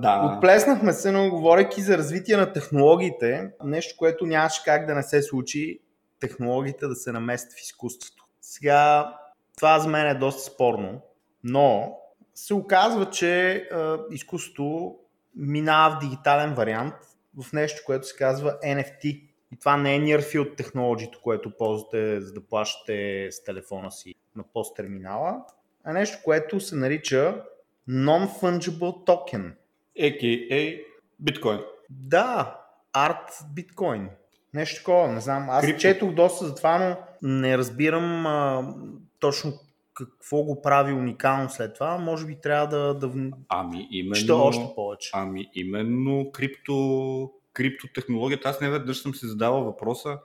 да. 0.00 0.32
Отплеснахме 0.34 0.92
се, 0.92 1.12
но 1.12 1.30
говоряки 1.30 1.82
за 1.82 1.98
развитие 1.98 2.36
на 2.36 2.52
технологиите, 2.52 3.50
нещо, 3.64 3.94
което 3.98 4.26
нямаше 4.26 4.62
как 4.64 4.86
да 4.86 4.94
не 4.94 5.02
се 5.02 5.22
случи, 5.22 5.80
технологиите 6.20 6.86
да 6.86 6.94
се 6.94 7.12
наместят 7.12 7.52
в 7.52 7.62
изкуството. 7.62 8.26
Сега, 8.40 9.12
това 9.56 9.78
за 9.78 9.88
мен 9.88 10.06
е 10.06 10.14
доста 10.14 10.42
спорно, 10.52 11.02
но 11.44 11.98
се 12.34 12.54
оказва, 12.54 13.10
че 13.10 13.50
е, 13.50 13.64
изкуството 14.10 14.96
минава 15.36 15.96
в 15.96 15.98
дигитален 15.98 16.54
вариант 16.54 16.94
в 17.42 17.52
нещо, 17.52 17.82
което 17.86 18.06
се 18.06 18.16
казва 18.16 18.58
NFT. 18.64 19.22
И 19.52 19.58
това 19.58 19.76
не 19.76 19.96
е 19.96 20.00
Near 20.00 20.20
Field 20.20 20.62
Technology, 20.62 21.20
което 21.22 21.56
ползвате 21.56 22.20
за 22.20 22.32
да 22.32 22.46
плащате 22.46 23.28
с 23.30 23.44
телефона 23.44 23.90
си 23.90 24.14
на 24.36 24.44
посттерминала, 24.52 25.44
а 25.86 25.92
нещо, 25.92 26.18
което 26.24 26.60
се 26.60 26.76
нарича 26.76 27.42
Non-Fungible 27.88 29.06
Token. 29.06 29.52
A.K.A. 30.00 30.82
биткоин. 31.20 31.60
Да, 31.90 32.60
арт 32.92 33.38
биткоин. 33.54 34.08
Нещо 34.54 34.76
такова, 34.76 35.08
не 35.08 35.20
знам. 35.20 35.50
Аз 35.50 35.64
Крипто. 35.64 35.80
четох 35.80 36.12
доста 36.12 36.46
за 36.46 36.54
това, 36.54 36.78
но 36.78 36.96
не 37.22 37.58
разбирам 37.58 38.26
а, 38.26 38.74
точно 39.20 39.52
какво 39.94 40.42
го 40.42 40.62
прави 40.62 40.92
уникално 40.92 41.50
след 41.50 41.74
това. 41.74 41.98
Може 41.98 42.26
би 42.26 42.40
трябва 42.40 42.66
да, 42.66 42.94
да 42.94 43.30
Ами 43.48 43.88
именно... 43.90 44.14
чета 44.14 44.34
още 44.34 44.64
повече. 44.74 45.10
Ами 45.14 45.50
именно 45.54 46.30
крипто, 46.32 47.30
криптотехнологията. 47.52 48.48
Аз 48.48 48.60
не 48.60 48.70
веднъж 48.70 48.98
съм 48.98 49.14
си 49.14 49.26
задавал 49.26 49.64
въпроса, 49.64 50.18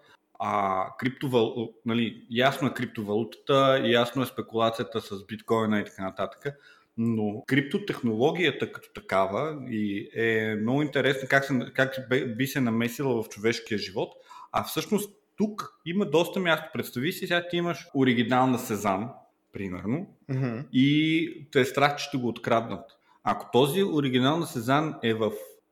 а 0.43 0.85
криптовал, 0.97 1.69
нали, 1.85 2.25
ясно 2.29 2.67
е 2.67 2.73
криптовалутата, 2.73 3.81
ясно 3.85 4.23
е 4.23 4.25
спекулацията 4.25 5.01
с 5.01 5.25
биткоина 5.25 5.79
и 5.79 5.85
така 5.85 6.03
нататък, 6.03 6.55
но 6.97 7.43
криптотехнологията 7.47 8.71
като 8.71 8.89
такава 8.93 9.57
и 9.69 10.09
е 10.15 10.55
много 10.55 10.81
интересно 10.81 11.27
как, 11.29 11.45
се, 11.45 11.71
как 11.75 11.95
би 12.37 12.47
се 12.47 12.61
намесила 12.61 13.23
в 13.23 13.29
човешкия 13.29 13.77
живот, 13.77 14.13
а 14.51 14.63
всъщност 14.63 15.15
тук 15.37 15.73
има 15.85 16.05
доста 16.05 16.39
място. 16.39 16.69
Представи 16.73 17.11
си, 17.11 17.27
сега 17.27 17.47
ти 17.47 17.57
имаш 17.57 17.87
оригинал 17.95 18.47
на 18.47 18.59
Сезам, 18.59 19.09
примерно, 19.53 20.07
Мгм. 20.29 20.59
и 20.73 21.47
те 21.51 21.61
е 21.61 21.65
страх, 21.65 21.95
че 21.95 22.03
ще 22.03 22.17
го 22.17 22.27
откраднат. 22.27 22.85
Ако 23.23 23.49
този 23.51 23.83
оригинал 23.83 24.37
на 24.37 24.45
Сезан 24.47 24.95
е 25.03 25.13
в 25.13 25.31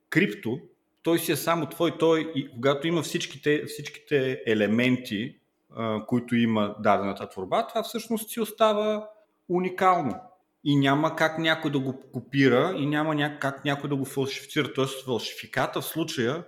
крипто, 0.09 0.59
той 1.03 1.19
си 1.19 1.31
е 1.31 1.35
само 1.35 1.65
твой, 1.65 1.97
той 1.97 2.31
и 2.35 2.51
когато 2.51 2.87
има 2.87 3.01
всичките, 3.01 3.65
всичките 3.65 4.41
елементи, 4.45 5.35
а, 5.75 6.05
които 6.05 6.35
има 6.35 6.75
дадената 6.79 7.29
творба, 7.29 7.67
това 7.67 7.83
всъщност 7.83 8.29
си 8.29 8.39
остава 8.39 9.09
уникално. 9.49 10.15
И 10.63 10.75
няма 10.75 11.15
как 11.15 11.39
някой 11.39 11.71
да 11.71 11.79
го 11.79 12.01
копира 12.13 12.75
и 12.77 12.85
няма 12.85 13.15
ня- 13.15 13.39
как 13.39 13.65
някой 13.65 13.89
да 13.89 13.95
го 13.95 14.05
фалшифицира. 14.05 14.73
Тоест 14.73 15.05
фалшификата 15.05 15.81
в 15.81 15.85
случая 15.85 16.43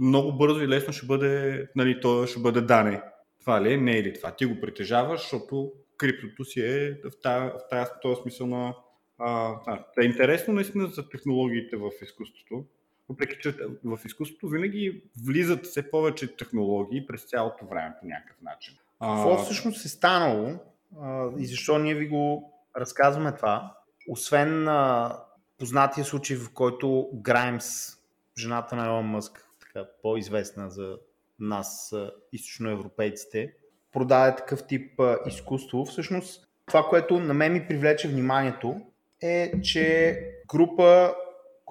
много 0.00 0.32
бързо 0.32 0.60
и 0.60 0.68
лесно 0.68 0.92
ще 0.92 1.06
бъде, 1.06 1.66
нали, 1.76 2.00
той 2.00 2.26
ще 2.26 2.40
бъде 2.40 2.60
дане. 2.60 3.02
Това 3.40 3.62
ли 3.62 3.72
е? 3.72 3.76
Не 3.76 3.98
е 3.98 4.02
ли 4.02 4.14
това? 4.14 4.30
Ти 4.30 4.44
го 4.46 4.60
притежаваш, 4.60 5.20
защото 5.20 5.72
криптото 5.96 6.44
си 6.44 6.60
е 6.60 6.90
в 6.90 7.20
тази, 7.22 7.50
в 7.50 7.90
тази, 8.02 8.22
смисъл 8.22 8.46
на... 8.46 8.74
А, 9.18 9.54
а, 9.66 9.84
е 10.02 10.04
интересно 10.04 10.54
наистина 10.54 10.86
за 10.86 11.08
технологиите 11.08 11.76
в 11.76 11.90
изкуството. 12.02 12.64
Въпреки, 13.12 13.36
че 13.40 13.56
в 13.84 13.98
изкуството 14.04 14.48
винаги 14.48 15.02
влизат 15.26 15.66
все 15.66 15.90
повече 15.90 16.36
технологии 16.36 17.06
през 17.06 17.24
цялото 17.24 17.66
време 17.66 17.94
по 18.00 18.06
някакъв 18.06 18.36
начин. 18.42 18.74
Какво 19.00 19.36
всъщност 19.36 19.84
е 19.84 19.88
станало 19.88 20.58
а, 21.00 21.28
и 21.38 21.46
защо 21.46 21.78
ние 21.78 21.94
ви 21.94 22.08
го 22.08 22.52
разказваме 22.76 23.34
това? 23.36 23.76
Освен 24.08 24.68
а, 24.68 25.16
познатия 25.58 26.04
случай, 26.04 26.36
в 26.36 26.52
който 26.52 27.08
Граймс, 27.14 27.96
жената 28.38 28.76
на 28.76 28.86
Елон 28.86 29.06
Мъск, 29.06 29.48
така 29.60 29.88
по-известна 30.02 30.70
за 30.70 30.98
нас, 31.38 31.92
а, 31.92 32.10
източноевропейците, 32.32 33.54
продаде 33.92 34.36
такъв 34.36 34.66
тип 34.66 35.00
а, 35.00 35.18
изкуство. 35.26 35.84
Всъщност, 35.84 36.48
това, 36.66 36.82
което 36.82 37.20
на 37.20 37.34
мен 37.34 37.52
ми 37.52 37.68
привлече 37.68 38.08
вниманието, 38.08 38.80
е, 39.22 39.60
че 39.60 40.18
група, 40.48 41.14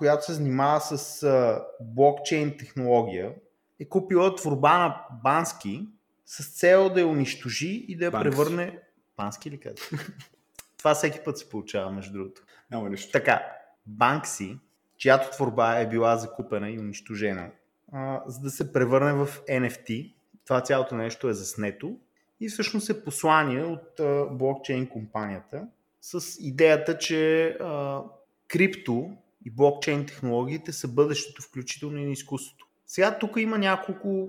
която 0.02 0.26
се 0.26 0.34
занимава 0.34 0.82
с 0.82 1.24
а, 1.24 1.66
блокчейн 1.82 2.58
технология, 2.58 3.34
е 3.80 3.86
купила 3.86 4.36
творба 4.36 4.78
на 4.78 5.06
Бански 5.24 5.88
с 6.26 6.60
цел 6.60 6.90
да 6.90 7.00
я 7.00 7.08
унищожи 7.08 7.86
и 7.88 7.98
да 7.98 8.06
я 8.06 8.12
Банкси. 8.12 8.30
превърне... 8.30 8.80
Бански 9.18 9.52
ли 9.52 9.60
казваш? 9.60 9.90
Това 10.78 10.94
всеки 10.94 11.20
път 11.26 11.38
се 11.38 11.50
получава, 11.50 11.92
между 11.92 12.14
другото. 12.14 12.42
Няма 12.72 12.90
нищо. 12.90 13.12
Така, 13.12 13.48
Банкси, 13.86 14.58
чиято 14.98 15.32
творба 15.32 15.80
е 15.80 15.88
била 15.88 16.18
закупена 16.18 16.70
и 16.70 16.80
унищожена, 16.80 17.50
а, 17.92 18.22
за 18.28 18.40
да 18.40 18.50
се 18.50 18.74
превърне 18.74 19.14
в 19.14 19.28
NFT. 19.50 20.14
Това 20.46 20.62
цялото 20.62 20.96
нещо 20.96 21.30
е 21.30 21.34
заснето 21.34 21.98
и 22.40 22.50
всъщност 22.50 22.90
е 22.90 23.04
послание 23.04 23.64
от 23.64 24.00
а, 24.00 24.26
блокчейн 24.32 24.88
компанията 24.88 25.68
с 26.02 26.38
идеята, 26.40 26.98
че 26.98 27.46
а, 27.50 28.02
крипто 28.48 29.18
и 29.46 29.52
блокчейн 29.52 30.06
технологиите 30.06 30.72
са 30.72 30.88
бъдещето, 30.88 31.42
включително 31.42 31.98
и 31.98 32.06
на 32.06 32.12
изкуството. 32.12 32.68
Сега 32.88 33.20
тук 33.20 33.38
има 33.38 33.58
няколко 33.58 34.28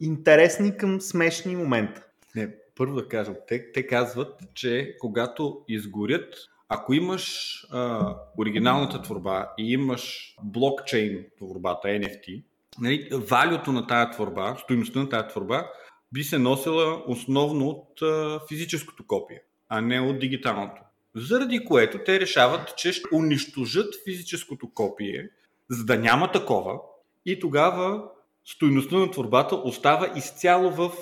интересни 0.00 0.76
към 0.76 1.00
смешни 1.00 1.56
момента. 1.56 2.04
Не, 2.36 2.48
първо 2.76 2.94
да 2.94 3.08
кажем, 3.08 3.34
те, 3.48 3.72
те 3.72 3.86
казват, 3.86 4.42
че 4.54 4.96
когато 5.00 5.64
изгорят, 5.68 6.34
ако 6.68 6.94
имаш 6.94 7.54
а, 7.70 8.14
оригиналната 8.38 9.02
творба 9.02 9.52
и 9.58 9.72
имаш 9.72 10.34
блокчейн 10.42 11.24
творбата, 11.38 11.88
NFT, 11.88 12.44
нали, 12.80 13.08
валюто 13.12 13.72
на 13.72 13.86
тая 13.86 14.10
творба, 14.10 14.56
стоиността 14.58 15.00
на 15.00 15.08
тая 15.08 15.28
творба, 15.28 15.66
би 16.12 16.24
се 16.24 16.38
носила 16.38 17.02
основно 17.06 17.68
от 17.68 18.02
а, 18.02 18.40
физическото 18.48 19.06
копие, 19.06 19.42
а 19.68 19.80
не 19.80 20.00
от 20.00 20.18
дигиталното. 20.18 20.82
Заради 21.14 21.64
което 21.64 21.98
те 21.98 22.20
решават, 22.20 22.76
че 22.76 22.92
ще 22.92 23.14
унищожат 23.14 23.94
физическото 24.04 24.70
копие, 24.74 25.28
за 25.70 25.84
да 25.84 25.98
няма 25.98 26.32
такова 26.32 26.80
и 27.26 27.40
тогава 27.40 28.04
стоиността 28.44 28.96
на 28.96 29.10
творбата 29.10 29.56
остава 29.56 30.12
изцяло 30.16 30.70
в 30.70 30.92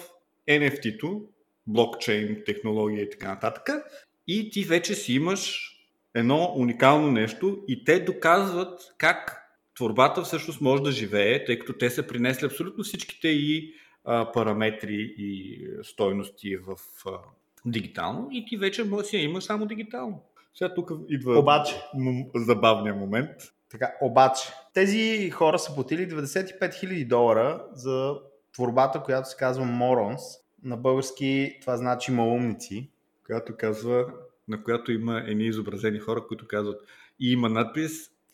NFT-то, 0.49 1.23
блокчейн, 1.67 2.43
технология 2.47 3.03
и 3.03 3.11
така 3.11 3.29
нататък. 3.29 3.71
И 4.27 4.51
ти 4.51 4.65
вече 4.65 4.95
си 4.95 5.13
имаш 5.15 5.71
едно 6.15 6.53
уникално 6.57 7.11
нещо 7.11 7.65
и 7.69 7.85
те 7.85 8.01
доказват 8.01 8.81
как 8.99 9.37
творбата 9.77 10.23
всъщност 10.23 10.61
може 10.61 10.83
да 10.83 10.93
живее, 10.93 11.45
тъй 11.45 11.59
като 11.59 11.73
те 11.73 11.91
са 11.91 12.07
принесли 12.07 12.47
абсолютно 12.47 12.85
всичките 12.85 13.29
и 13.29 13.75
а, 14.05 14.33
параметри 14.33 15.15
и 15.19 15.59
стойности 15.83 16.57
в 16.57 16.77
а, 17.07 17.11
дигитално 17.67 18.29
и 18.33 18.45
ти 18.49 18.57
вече 18.57 18.85
си 19.05 19.17
я 19.17 19.23
имаш 19.23 19.45
само 19.45 19.67
дигитално. 19.67 20.23
Сега 20.55 20.75
тук 20.75 20.91
идва 21.09 21.39
Обаче. 21.39 21.83
м- 21.95 22.25
забавния 22.35 22.95
момент. 22.95 23.31
Така, 23.71 23.93
обаче, 24.03 24.43
тези 24.75 25.31
хора 25.31 25.59
са 25.59 25.75
платили 25.75 26.09
95 26.09 26.59
000 26.61 27.09
долара 27.09 27.65
за 27.73 28.15
творбата, 28.55 29.03
която 29.03 29.29
се 29.29 29.37
казва 29.37 29.65
Morons. 29.65 30.21
На 30.63 30.77
български 30.77 31.59
това 31.61 31.77
значи 31.77 32.13
малумници. 32.13 32.91
която 33.27 33.57
казва, 33.59 34.05
на 34.49 34.63
която 34.65 34.93
има 34.93 35.23
едни 35.27 35.45
изобразени 35.45 35.99
хора, 35.99 36.27
които 36.27 36.47
казват 36.49 36.81
и 37.21 37.33
има 37.33 37.49
надпис 37.49 37.93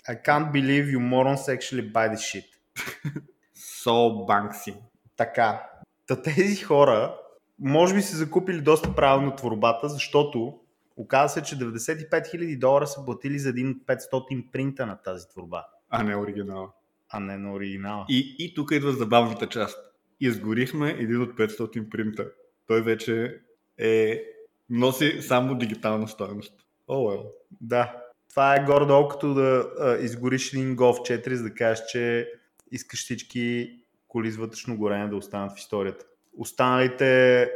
I 0.08 0.22
can't 0.24 0.52
believe 0.52 0.96
you 0.96 0.98
morons 0.98 1.56
actually 1.58 1.92
buy 1.92 2.14
this 2.14 2.40
shit. 2.40 2.46
So 3.56 4.26
Banksy. 4.26 4.74
Така. 5.16 5.62
Та 6.06 6.22
тези 6.22 6.56
хора 6.56 7.16
може 7.58 7.94
би 7.94 8.02
са 8.02 8.16
закупили 8.16 8.60
доста 8.60 8.94
правилно 8.94 9.36
творбата, 9.36 9.88
защото 9.88 10.58
оказа 10.96 11.34
се, 11.34 11.42
че 11.42 11.56
95 11.56 12.10
000 12.10 12.58
долара 12.58 12.86
са 12.86 13.04
платили 13.04 13.38
за 13.38 13.48
един 13.48 13.70
от 13.70 13.76
500 13.76 14.50
принта 14.50 14.86
на 14.86 14.96
тази 14.96 15.28
творба, 15.28 15.66
А 15.90 16.02
не 16.02 16.16
оригинала. 16.16 16.68
а 17.08 17.20
не 17.20 17.38
на 17.38 17.52
оригинала. 17.52 18.06
И, 18.08 18.36
и 18.38 18.54
тук 18.54 18.70
идва 18.70 18.92
забавната 18.92 19.46
част. 19.46 19.78
Изгорихме 20.20 20.90
един 20.90 21.22
от 21.22 21.30
500 21.30 21.88
принта. 21.88 22.26
Той 22.66 22.82
вече 22.82 23.40
е 23.78 24.22
носи 24.70 25.22
само 25.22 25.54
дигитална 25.54 26.08
стоеност. 26.08 26.54
О, 26.88 26.94
oh, 26.94 27.16
well. 27.16 27.26
Да. 27.60 27.96
Това 28.30 28.54
е 28.56 28.64
горе-долу 28.64 29.08
като 29.08 29.34
да 29.34 29.70
а, 29.80 29.96
изгориш 29.96 30.52
един 30.52 30.76
Golf 30.76 31.26
4, 31.26 31.34
за 31.34 31.42
да 31.42 31.54
кажеш, 31.54 31.84
че 31.86 32.28
искаш 32.72 33.00
всички 33.00 33.70
коли 34.08 34.30
с 34.30 34.36
вътрешно 34.36 34.76
горене 34.76 35.08
да 35.08 35.16
останат 35.16 35.52
в 35.52 35.58
историята. 35.58 36.04
Останалите 36.36 37.50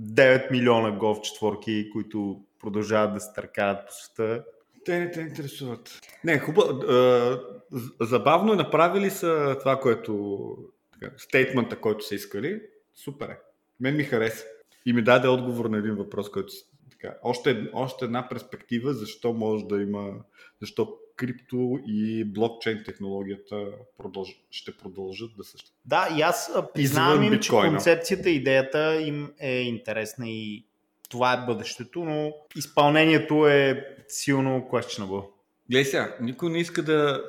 9 0.00 0.50
милиона 0.50 0.98
Golf 0.98 1.20
четворки, 1.20 1.90
които 1.92 2.40
продължават 2.60 3.14
да 3.14 3.20
се 3.20 3.32
търкалят 3.34 3.86
по 3.86 3.92
света, 3.92 4.44
Те 4.84 4.98
не 4.98 5.10
те 5.10 5.20
интересуват. 5.20 6.00
Не, 6.24 6.38
хубаво. 6.38 6.80
Забавно 8.00 8.52
е 8.52 8.56
направили 8.56 9.10
са 9.10 9.56
това, 9.60 9.80
което 9.80 10.48
така, 10.92 11.14
стейтмента, 11.16 11.80
който 11.80 12.04
са 12.04 12.14
искали. 12.14 12.62
Супер 12.94 13.28
е. 13.28 13.38
Мен 13.80 13.96
ми 13.96 14.04
хареса. 14.04 14.44
И 14.86 14.92
ми 14.92 15.02
даде 15.02 15.28
отговор 15.28 15.64
на 15.64 15.78
един 15.78 15.94
въпрос, 15.94 16.30
който 16.30 16.52
така, 16.90 17.16
още, 17.22 17.70
още 17.72 18.04
една 18.04 18.28
перспектива, 18.28 18.92
защо 18.92 19.32
може 19.32 19.64
да 19.64 19.82
има, 19.82 20.14
защо 20.60 20.98
крипто 21.16 21.78
и 21.86 22.24
блокчейн 22.24 22.82
технологията 22.84 23.64
продълж... 23.98 24.28
ще 24.50 24.76
продължат 24.76 25.30
да 25.36 25.44
съществуват. 25.44 25.80
Да, 25.84 26.16
и 26.18 26.22
аз 26.22 26.50
признавам 26.74 27.22
им, 27.24 27.40
че 27.40 27.50
концепцията, 27.50 28.30
идеята 28.30 28.96
им 28.96 29.32
е 29.38 29.52
интересна 29.52 30.28
и 30.28 30.64
това 31.08 31.32
е 31.32 31.46
бъдещето, 31.46 32.04
но 32.04 32.32
изпълнението 32.56 33.46
е 33.46 33.86
силно 34.08 34.60
questionable. 34.62 35.24
Гледай 35.70 35.84
сега, 35.84 36.16
никой 36.20 36.50
не 36.50 36.58
иска 36.58 36.82
да... 36.82 37.22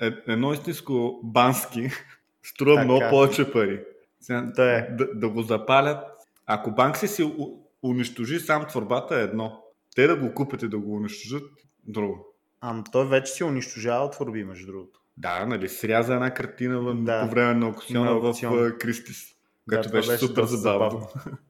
е- 0.00 0.32
Едно 0.32 0.52
истинско 0.52 1.20
бански 1.24 1.88
струва 2.42 2.74
Така. 2.74 2.84
много 2.84 3.04
повече 3.10 3.52
пари. 3.52 3.80
Сега, 4.20 4.52
Да 4.56 4.76
е. 4.76 4.82
да, 4.90 5.14
да 5.14 5.28
го 5.28 5.42
запалят. 5.42 5.98
Ако 6.46 6.70
банк 6.70 6.96
си 6.96 7.22
у- 7.24 7.58
унищожи 7.82 8.38
сам 8.40 8.66
творбата 8.66 9.16
е 9.16 9.22
едно. 9.22 9.62
Те 9.94 10.06
да 10.06 10.16
го 10.16 10.34
купят 10.34 10.62
и 10.62 10.68
да 10.68 10.78
го 10.78 10.96
унищожат, 10.96 11.50
друго. 11.84 12.26
Ам 12.60 12.84
той 12.92 13.08
вече 13.08 13.32
си 13.32 13.44
унищожава 13.44 14.10
творби, 14.10 14.44
между 14.44 14.66
другото. 14.66 15.00
Да, 15.16 15.46
нали, 15.46 15.68
сряза 15.68 16.14
една 16.14 16.34
картина 16.34 16.80
в, 16.80 16.94
Да. 16.94 17.20
по 17.20 17.30
време 17.30 17.54
на 17.54 17.66
аукциона 17.66 18.10
На 18.10 18.20
в 18.20 18.34
а, 18.44 18.78
Кристис, 18.78 19.24
което 19.68 19.88
това 19.88 19.98
беше, 19.98 20.10
беше 20.10 20.26
супер 20.26 20.44
забавно. 20.44 21.08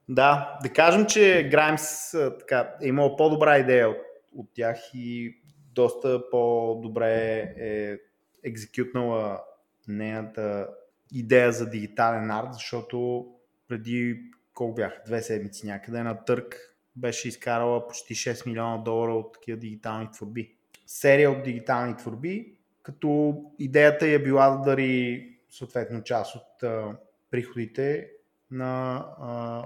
Да, 0.09 0.59
да 0.63 0.69
кажем, 0.69 1.07
че 1.07 1.49
Граймс 1.51 2.11
така, 2.39 2.75
е 2.83 2.89
имал 2.89 3.17
по-добра 3.17 3.59
идея 3.59 3.89
от, 3.89 3.97
от 4.35 4.47
тях 4.55 4.77
и 4.95 5.37
доста 5.75 6.31
по-добре 6.31 7.15
е 7.59 7.97
екзекютнала 8.45 9.41
нейната 9.89 10.69
идея 11.13 11.53
за 11.53 11.71
дигитален 11.71 12.31
арт, 12.31 12.55
защото 12.55 13.27
преди 13.69 14.21
колко 14.55 14.75
бяха, 14.75 15.03
две 15.07 15.23
седмици 15.23 15.67
някъде 15.67 16.03
на 16.03 16.25
търг 16.25 16.77
беше 16.97 17.29
изкарала 17.29 17.89
почти 17.89 18.15
6 18.15 18.47
милиона 18.47 18.77
долара 18.77 19.15
от 19.15 19.33
такива 19.33 19.59
дигитални 19.59 20.09
творби. 20.13 20.56
Серия 20.87 21.31
от 21.31 21.43
дигитални 21.43 21.97
творби, 21.97 22.55
като 22.83 23.43
идеята 23.59 24.07
е 24.07 24.19
била 24.19 24.51
да 24.51 24.71
дари 24.71 25.31
съответно 25.51 26.03
част 26.03 26.37
от 26.37 26.63
а, 26.63 26.97
приходите 27.31 28.11
на 28.51 29.05
а, 29.21 29.63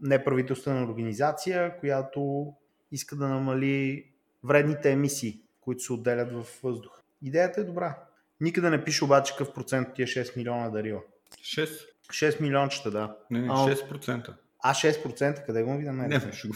неправителствена 0.00 0.84
организация, 0.84 1.78
която 1.80 2.52
иска 2.92 3.16
да 3.16 3.28
намали 3.28 4.06
вредните 4.44 4.90
емисии, 4.90 5.40
които 5.60 5.82
се 5.82 5.92
отделят 5.92 6.32
в 6.32 6.46
въздуха. 6.62 7.00
Идеята 7.22 7.60
е 7.60 7.64
добра. 7.64 7.98
Никъде 8.40 8.70
не 8.70 8.84
пише 8.84 9.04
обаче 9.04 9.32
какъв 9.32 9.54
процент 9.54 9.88
от 9.88 9.94
тия 9.94 10.06
6 10.06 10.36
милиона 10.36 10.64
е 10.64 10.70
дарила. 10.70 11.00
6? 11.40 11.86
6 12.10 12.40
милиончета, 12.40 12.90
да. 12.90 13.16
Не, 13.30 13.40
не, 13.40 13.48
А, 13.50 13.52
6%. 13.52 14.34
А 14.62 14.74
6% 14.74 15.46
къде 15.46 15.62
го 15.62 15.76
видим? 15.76 15.96
Не, 15.96 16.32
ще 16.32 16.48
го 16.48 16.54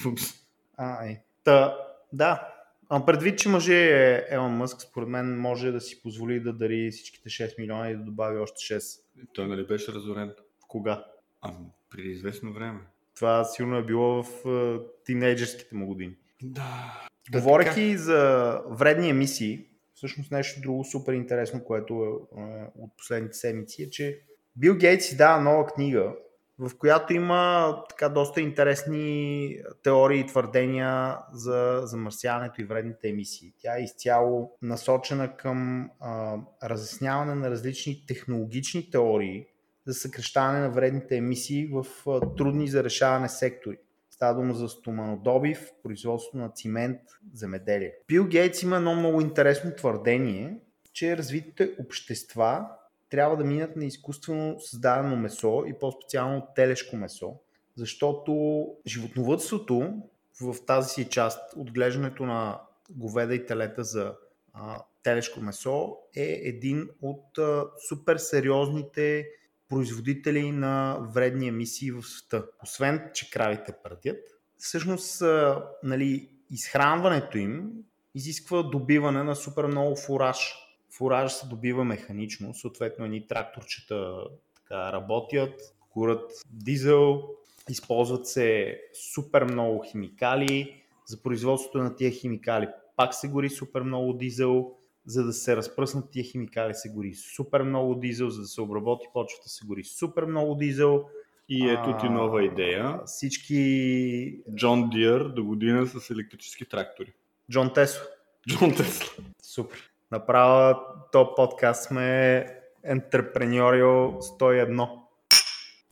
А, 0.77 1.07
е. 1.07 1.23
Та, 1.45 1.77
да. 2.13 2.58
А 2.89 3.07
предвид, 3.07 3.39
че 3.39 3.49
мъже 3.49 3.75
е 3.75 4.27
Елон 4.31 4.53
Мъск, 4.53 4.81
според 4.81 5.09
мен 5.09 5.39
може 5.39 5.73
да 5.73 5.81
си 5.81 6.03
позволи 6.03 6.41
да 6.41 6.53
дари 6.53 6.91
всичките 6.91 7.29
6 7.29 7.59
милиона 7.59 7.91
и 7.91 7.97
да 7.97 8.03
добави 8.03 8.39
още 8.39 8.75
6. 8.75 9.01
Той 9.33 9.49
нали 9.49 9.67
беше 9.67 9.93
разорен? 9.93 10.35
Кога? 10.69 11.05
А, 11.41 11.53
преди 11.91 12.09
известно 12.09 12.53
време. 12.53 12.81
Това 13.17 13.45
сигурно 13.45 13.77
е 13.77 13.85
било 13.85 14.23
в 14.23 14.49
е, 14.49 14.81
тинейджерските 15.05 15.75
му 15.75 15.87
години. 15.87 16.17
Да. 16.43 17.09
Говорейки 17.33 17.97
за 17.97 18.53
вредни 18.71 19.11
емисии, 19.11 19.67
всъщност 19.95 20.33
нещо 20.33 20.61
друго 20.61 20.85
супер 20.85 21.13
интересно, 21.13 21.65
което 21.65 21.95
е, 21.95 22.41
е 22.41 22.65
от 22.79 22.97
последните 22.97 23.37
седмици 23.37 23.83
е, 23.83 23.91
че 23.91 24.21
Бил 24.57 24.77
Гейтс 24.77 25.11
издава 25.11 25.43
нова 25.43 25.67
книга, 25.67 26.13
в 26.59 26.71
която 26.79 27.13
има 27.13 27.75
така 27.89 28.09
доста 28.09 28.41
интересни 28.41 29.57
теории 29.83 30.21
и 30.21 30.27
твърдения 30.27 31.19
за 31.33 31.81
замърсяването 31.85 32.61
и 32.61 32.65
вредните 32.65 33.09
емисии. 33.09 33.55
Тя 33.59 33.79
е 33.79 33.83
изцяло 33.83 34.57
насочена 34.63 35.37
към 35.37 35.91
а, 36.01 36.37
разясняване 36.63 37.35
на 37.35 37.51
различни 37.51 38.05
технологични 38.07 38.91
теории 38.91 39.47
за 39.87 39.95
съкрещаване 39.95 40.61
на 40.61 40.71
вредните 40.71 41.17
емисии 41.17 41.67
в 41.73 41.87
а, 42.07 42.35
трудни 42.35 42.69
за 42.69 42.85
решаване 42.85 43.29
сектори. 43.29 43.77
Става 44.11 44.35
дума 44.35 44.55
за 44.55 44.69
стоманодобив, 44.69 45.71
производство 45.83 46.39
на 46.39 46.51
цимент, 46.51 47.01
земеделие. 47.35 47.93
Бил 48.09 48.27
Гейтс 48.27 48.63
има 48.63 48.77
едно 48.77 48.95
много 48.95 49.21
интересно 49.21 49.73
твърдение, 49.77 50.59
че 50.93 51.17
развитите 51.17 51.71
общества 51.81 52.69
трябва 53.11 53.37
да 53.37 53.45
минат 53.45 53.77
на 53.77 53.85
изкуствено 53.85 54.61
създадено 54.61 55.17
месо 55.17 55.65
и 55.67 55.79
по-специално 55.79 56.47
телешко 56.55 56.97
месо, 56.97 57.35
защото 57.77 58.65
животновътството 58.87 60.03
в 60.41 60.57
тази 60.67 60.89
си 60.89 61.09
част, 61.09 61.57
отглеждането 61.57 62.27
на 62.27 62.61
говеда 62.91 63.35
и 63.35 63.47
телета 63.47 63.85
за 63.85 64.15
а, 64.53 64.83
телешко 65.03 65.41
месо 65.41 65.97
е 66.17 66.41
един 66.43 66.89
от 67.03 67.39
а, 67.39 67.65
супер 67.89 68.17
сериозните 68.17 69.29
производители 69.69 70.53
на 70.53 70.99
вредни 71.15 71.49
емисии 71.49 71.91
в 71.91 72.03
света. 72.03 72.45
Освен, 72.63 73.11
че 73.15 73.31
кравите 73.31 73.73
пърдят, 73.83 74.21
всъщност 74.59 75.23
а, 75.23 75.65
нали, 75.83 76.31
изхранването 76.51 77.39
им 77.39 77.71
изисква 78.15 78.63
добиване 78.63 79.23
на 79.23 79.37
супер 79.37 79.65
много 79.65 79.97
фураж. 79.97 80.55
Фураж 80.91 81.33
се 81.33 81.47
добива 81.47 81.85
механично, 81.85 82.55
съответно 82.55 83.05
едни 83.05 83.27
тракторчета 83.27 84.25
така, 84.57 84.93
работят, 84.93 85.75
курат 85.91 86.31
дизел, 86.51 87.23
използват 87.71 88.27
се 88.27 88.81
супер 89.15 89.45
много 89.45 89.85
химикали, 89.91 90.83
за 91.07 91.23
производството 91.23 91.79
на 91.79 91.97
тия 91.97 92.11
химикали 92.11 92.69
пак 92.97 93.15
се 93.15 93.29
гори 93.29 93.51
супер 93.51 93.83
много 93.83 94.13
дизел, 94.13 94.73
за 95.07 95.25
да 95.25 95.33
се 95.33 95.57
разпръснат 95.57 96.11
тия 96.11 96.25
химикали 96.25 96.75
се 96.75 96.89
гори 96.89 97.15
супер 97.15 97.63
много 97.63 97.95
дизел, 97.95 98.31
за 98.31 98.41
да 98.41 98.47
се 98.47 98.61
обработи 98.61 99.07
почвата 99.13 99.49
се 99.49 99.67
гори 99.67 99.85
супер 99.85 100.25
много 100.25 100.55
дизел. 100.55 101.05
И 101.49 101.69
ето 101.71 101.97
ти 102.01 102.09
нова 102.09 102.45
идея. 102.45 103.01
Всички... 103.07 104.43
Джон 104.55 104.91
Диър 104.91 105.29
до 105.29 105.45
година 105.45 105.87
с 105.87 106.11
електрически 106.11 106.65
трактори. 106.65 107.13
Джон 107.51 107.73
Тесла. 107.73 108.03
Джон 108.49 108.75
Тесла. 108.75 109.25
Супер. 109.43 109.91
Направо 110.11 110.81
топ 111.13 111.37
подкаст 111.37 111.85
сме 111.85 112.47
Entrepreneurial 112.89 114.19
101. 114.41 114.89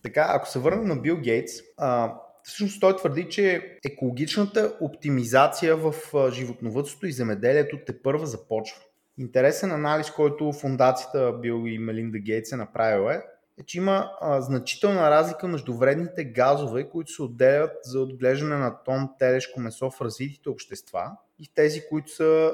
Така, 0.02 0.26
ако 0.28 0.48
се 0.48 0.58
върнем 0.58 0.84
на 0.84 0.96
Бил 0.96 1.16
Гейтс, 1.16 1.52
а, 1.78 2.14
всъщност 2.42 2.80
той 2.80 2.96
твърди, 2.96 3.28
че 3.28 3.78
екологичната 3.84 4.76
оптимизация 4.80 5.76
в 5.76 5.94
животновътството 6.30 7.06
и 7.06 7.12
земеделието 7.12 7.78
те 7.86 8.02
първа 8.02 8.26
започва. 8.26 8.82
Интересен 9.18 9.72
анализ, 9.72 10.10
който 10.10 10.52
фундацията 10.52 11.32
Бил 11.32 11.62
и 11.66 11.78
Мелинда 11.78 12.18
Гейтс 12.18 12.52
е 12.52 12.56
направила 12.56 13.14
е, 13.14 13.20
е, 13.60 13.64
че 13.66 13.78
има 13.78 14.10
а, 14.20 14.40
значителна 14.40 15.10
разлика 15.10 15.48
между 15.48 15.74
вредните 15.74 16.24
газове, 16.24 16.88
които 16.88 17.12
се 17.12 17.22
отделят 17.22 17.72
за 17.82 18.00
отглеждане 18.00 18.56
на 18.56 18.82
тон 18.84 19.08
телешко 19.18 19.60
месо 19.60 19.90
в 19.90 20.00
развитите 20.00 20.48
общества 20.48 21.10
и 21.38 21.54
тези, 21.54 21.88
които 21.88 22.10
са 22.10 22.52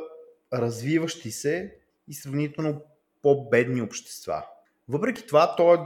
развиващи 0.53 1.31
се 1.31 1.75
и 2.09 2.15
сравнително 2.15 2.83
по-бедни 3.23 3.83
общества. 3.83 4.45
Въпреки 4.89 5.27
това, 5.27 5.57
той 5.57 5.75
е 5.77 5.81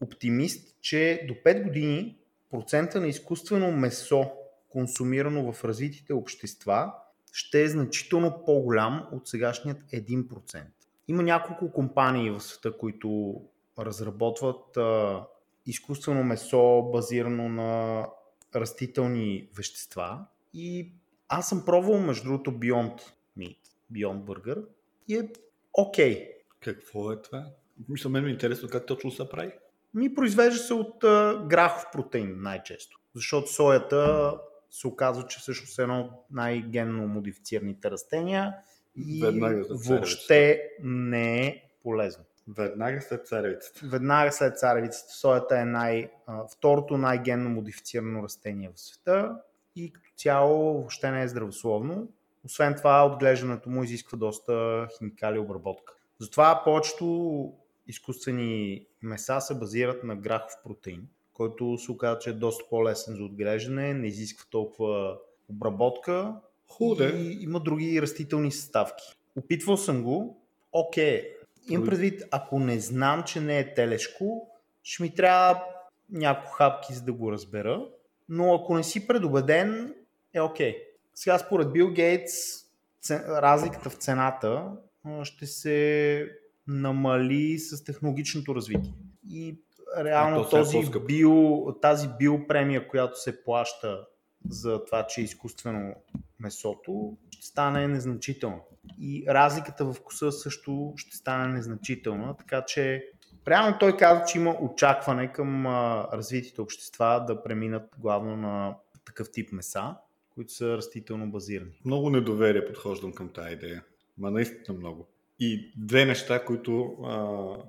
оптимист, 0.00 0.76
че 0.80 1.24
до 1.28 1.34
5 1.34 1.64
години 1.64 2.18
процента 2.50 3.00
на 3.00 3.08
изкуствено 3.08 3.72
месо, 3.72 4.30
консумирано 4.68 5.52
в 5.52 5.64
развитите 5.64 6.12
общества, 6.12 6.92
ще 7.32 7.62
е 7.62 7.68
значително 7.68 8.42
по-голям 8.46 9.08
от 9.12 9.28
сегашният 9.28 9.82
1%. 9.82 10.62
Има 11.08 11.22
няколко 11.22 11.72
компании 11.72 12.30
в 12.30 12.40
света, 12.40 12.78
които 12.78 13.40
разработват 13.78 14.76
а, 14.76 15.20
изкуствено 15.66 16.24
месо, 16.24 16.82
базирано 16.92 17.48
на 17.48 18.06
растителни 18.54 19.48
вещества. 19.56 20.24
И 20.54 20.92
аз 21.28 21.48
съм 21.48 21.64
пробвал, 21.64 22.00
между 22.00 22.24
другото, 22.24 22.50
Beyond 22.50 23.00
Meat, 23.38 23.58
Beyond 23.92 24.24
Burger 24.24 24.64
и 25.08 25.16
е 25.16 25.28
окей. 25.72 26.14
Okay. 26.14 26.30
Какво 26.60 27.12
е 27.12 27.22
това? 27.22 27.46
Мисля, 27.88 28.10
мен 28.10 28.24
ми 28.24 28.30
е 28.30 28.32
интересно 28.32 28.68
как 28.68 28.86
точно 28.86 29.10
се 29.10 29.28
прави. 29.28 29.52
Ми 29.94 30.14
произвежда 30.14 30.58
се 30.58 30.74
от 30.74 31.04
а, 31.04 31.44
грахов 31.48 31.86
протеин 31.92 32.34
най-често. 32.38 33.00
Защото 33.14 33.52
соята 33.52 34.34
се 34.70 34.86
оказва, 34.86 35.26
че 35.26 35.38
всъщност 35.38 35.78
е 35.78 35.82
едно 35.82 36.00
от 36.00 36.12
най-генно 36.30 37.08
модифицираните 37.08 37.90
растения 37.90 38.54
и 38.96 39.22
Веднага 39.22 39.64
въобще 39.70 40.62
не 40.82 41.46
е 41.46 41.62
полезно. 41.82 42.24
Веднага 42.48 43.02
след 43.02 43.26
царевицата. 43.26 43.80
Веднага 43.84 44.32
след 44.32 44.58
царевицата 44.58 45.12
соята 45.12 45.58
е 45.58 45.64
най, 45.64 46.10
а, 46.26 46.48
второто 46.48 46.96
най-генно 46.96 47.50
модифицирано 47.50 48.22
растение 48.22 48.70
в 48.74 48.80
света 48.80 49.36
и 49.76 49.92
като 49.92 50.10
цяло 50.16 50.72
въобще 50.72 51.10
не 51.10 51.22
е 51.22 51.28
здравословно. 51.28 52.08
Освен 52.44 52.74
това, 52.74 53.06
отглеждането 53.06 53.70
му 53.70 53.84
изисква 53.84 54.18
доста 54.18 54.86
химикали 54.98 55.38
обработка. 55.38 55.94
Затова 56.18 56.62
повечето 56.64 57.52
изкуствени 57.88 58.86
меса 59.02 59.40
се 59.40 59.54
базират 59.54 60.04
на 60.04 60.16
грахов 60.16 60.52
протеин, 60.64 61.08
който 61.32 61.78
се 61.78 61.92
оказа, 61.92 62.18
че 62.18 62.30
е 62.30 62.32
доста 62.32 62.64
по-лесен 62.70 63.16
за 63.16 63.24
отглеждане, 63.24 63.94
не 63.94 64.06
изисква 64.06 64.44
толкова 64.50 65.18
обработка 65.48 66.34
Худе. 66.68 67.08
и 67.16 67.42
има 67.42 67.60
други 67.60 68.02
растителни 68.02 68.52
съставки. 68.52 69.04
опитвал 69.36 69.76
съм 69.76 70.02
го, 70.02 70.42
окей. 70.72 71.34
Имам 71.68 71.86
предвид, 71.86 72.22
ако 72.30 72.58
не 72.58 72.80
знам, 72.80 73.22
че 73.22 73.40
не 73.40 73.58
е 73.58 73.74
телешко, 73.74 74.50
ще 74.82 75.02
ми 75.02 75.14
трябва 75.14 75.64
няколко 76.10 76.52
хапки, 76.52 76.94
за 76.94 77.02
да 77.02 77.12
го 77.12 77.32
разбера. 77.32 77.86
Но 78.28 78.54
ако 78.54 78.76
не 78.76 78.82
си 78.82 79.06
предубеден, 79.06 79.94
е 80.34 80.40
окей. 80.40 80.89
Сега 81.20 81.38
според 81.38 81.72
Бил 81.72 81.90
Гейтс, 81.90 82.32
разликата 83.28 83.90
в 83.90 83.94
цената 83.94 84.72
ще 85.22 85.46
се 85.46 86.28
намали 86.66 87.58
с 87.58 87.84
технологичното 87.84 88.54
развитие. 88.54 88.94
И 89.30 89.60
реално 89.98 90.44
то 90.44 90.56
е 90.56 90.60
този 90.60 90.90
био, 91.06 91.72
тази 91.80 92.08
биопремия, 92.18 92.88
която 92.88 93.20
се 93.20 93.44
плаща 93.44 94.06
за 94.48 94.84
това, 94.84 95.06
че 95.06 95.20
е 95.20 95.24
изкуствено 95.24 95.94
месото, 96.38 97.16
ще 97.30 97.46
стане 97.46 97.88
незначителна. 97.88 98.60
И 99.00 99.24
разликата 99.28 99.84
в 99.84 99.92
вкуса 99.92 100.32
също 100.32 100.92
ще 100.96 101.16
стане 101.16 101.52
незначителна, 101.52 102.36
така 102.36 102.64
че 102.64 103.04
Реално 103.48 103.78
той 103.80 103.96
каза, 103.96 104.24
че 104.24 104.38
има 104.38 104.56
очакване 104.60 105.32
към 105.32 105.66
развитите 106.12 106.60
общества 106.60 107.24
да 107.26 107.42
преминат 107.42 107.96
главно 107.98 108.36
на 108.36 108.76
такъв 109.04 109.32
тип 109.32 109.52
меса, 109.52 109.94
които 110.40 110.52
са 110.52 110.76
растително 110.76 111.30
базирани. 111.30 111.80
Много 111.84 112.10
недоверие 112.10 112.64
подхождам 112.64 113.12
към 113.12 113.28
тази 113.28 113.54
идея. 113.54 113.84
Ма 114.18 114.30
наистина 114.30 114.78
много. 114.78 115.08
И 115.38 115.72
две 115.76 116.04
неща, 116.04 116.44
които 116.44 116.96
а, 117.04 117.18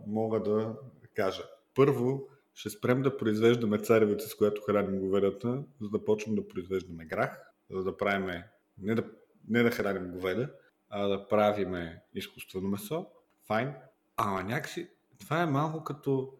мога 0.07 0.43
да 0.43 0.75
кажа. 1.15 1.43
Първо, 1.75 2.27
ще 2.53 2.69
спрем 2.69 3.01
да 3.01 3.17
произвеждаме 3.17 3.77
царевица, 3.77 4.27
с 4.27 4.35
която 4.35 4.61
храним 4.61 4.99
говедата, 4.99 5.63
за 5.81 5.89
да 5.89 6.05
почнем 6.05 6.35
да 6.35 6.47
произвеждаме 6.47 7.05
грах, 7.05 7.41
за 7.69 7.83
да 7.83 7.97
правим 7.97 8.41
не 8.77 8.95
да, 8.95 9.03
не 9.47 9.63
да 9.63 9.71
храним 9.71 10.11
говеда, 10.11 10.49
а 10.89 11.07
да 11.07 11.27
правиме 11.27 12.03
изкуствено 12.15 12.67
месо. 12.67 13.07
Файн. 13.47 13.73
Ама 14.17 14.43
някакси 14.43 14.87
това 15.19 15.41
е 15.41 15.45
малко 15.45 15.83
като 15.83 16.33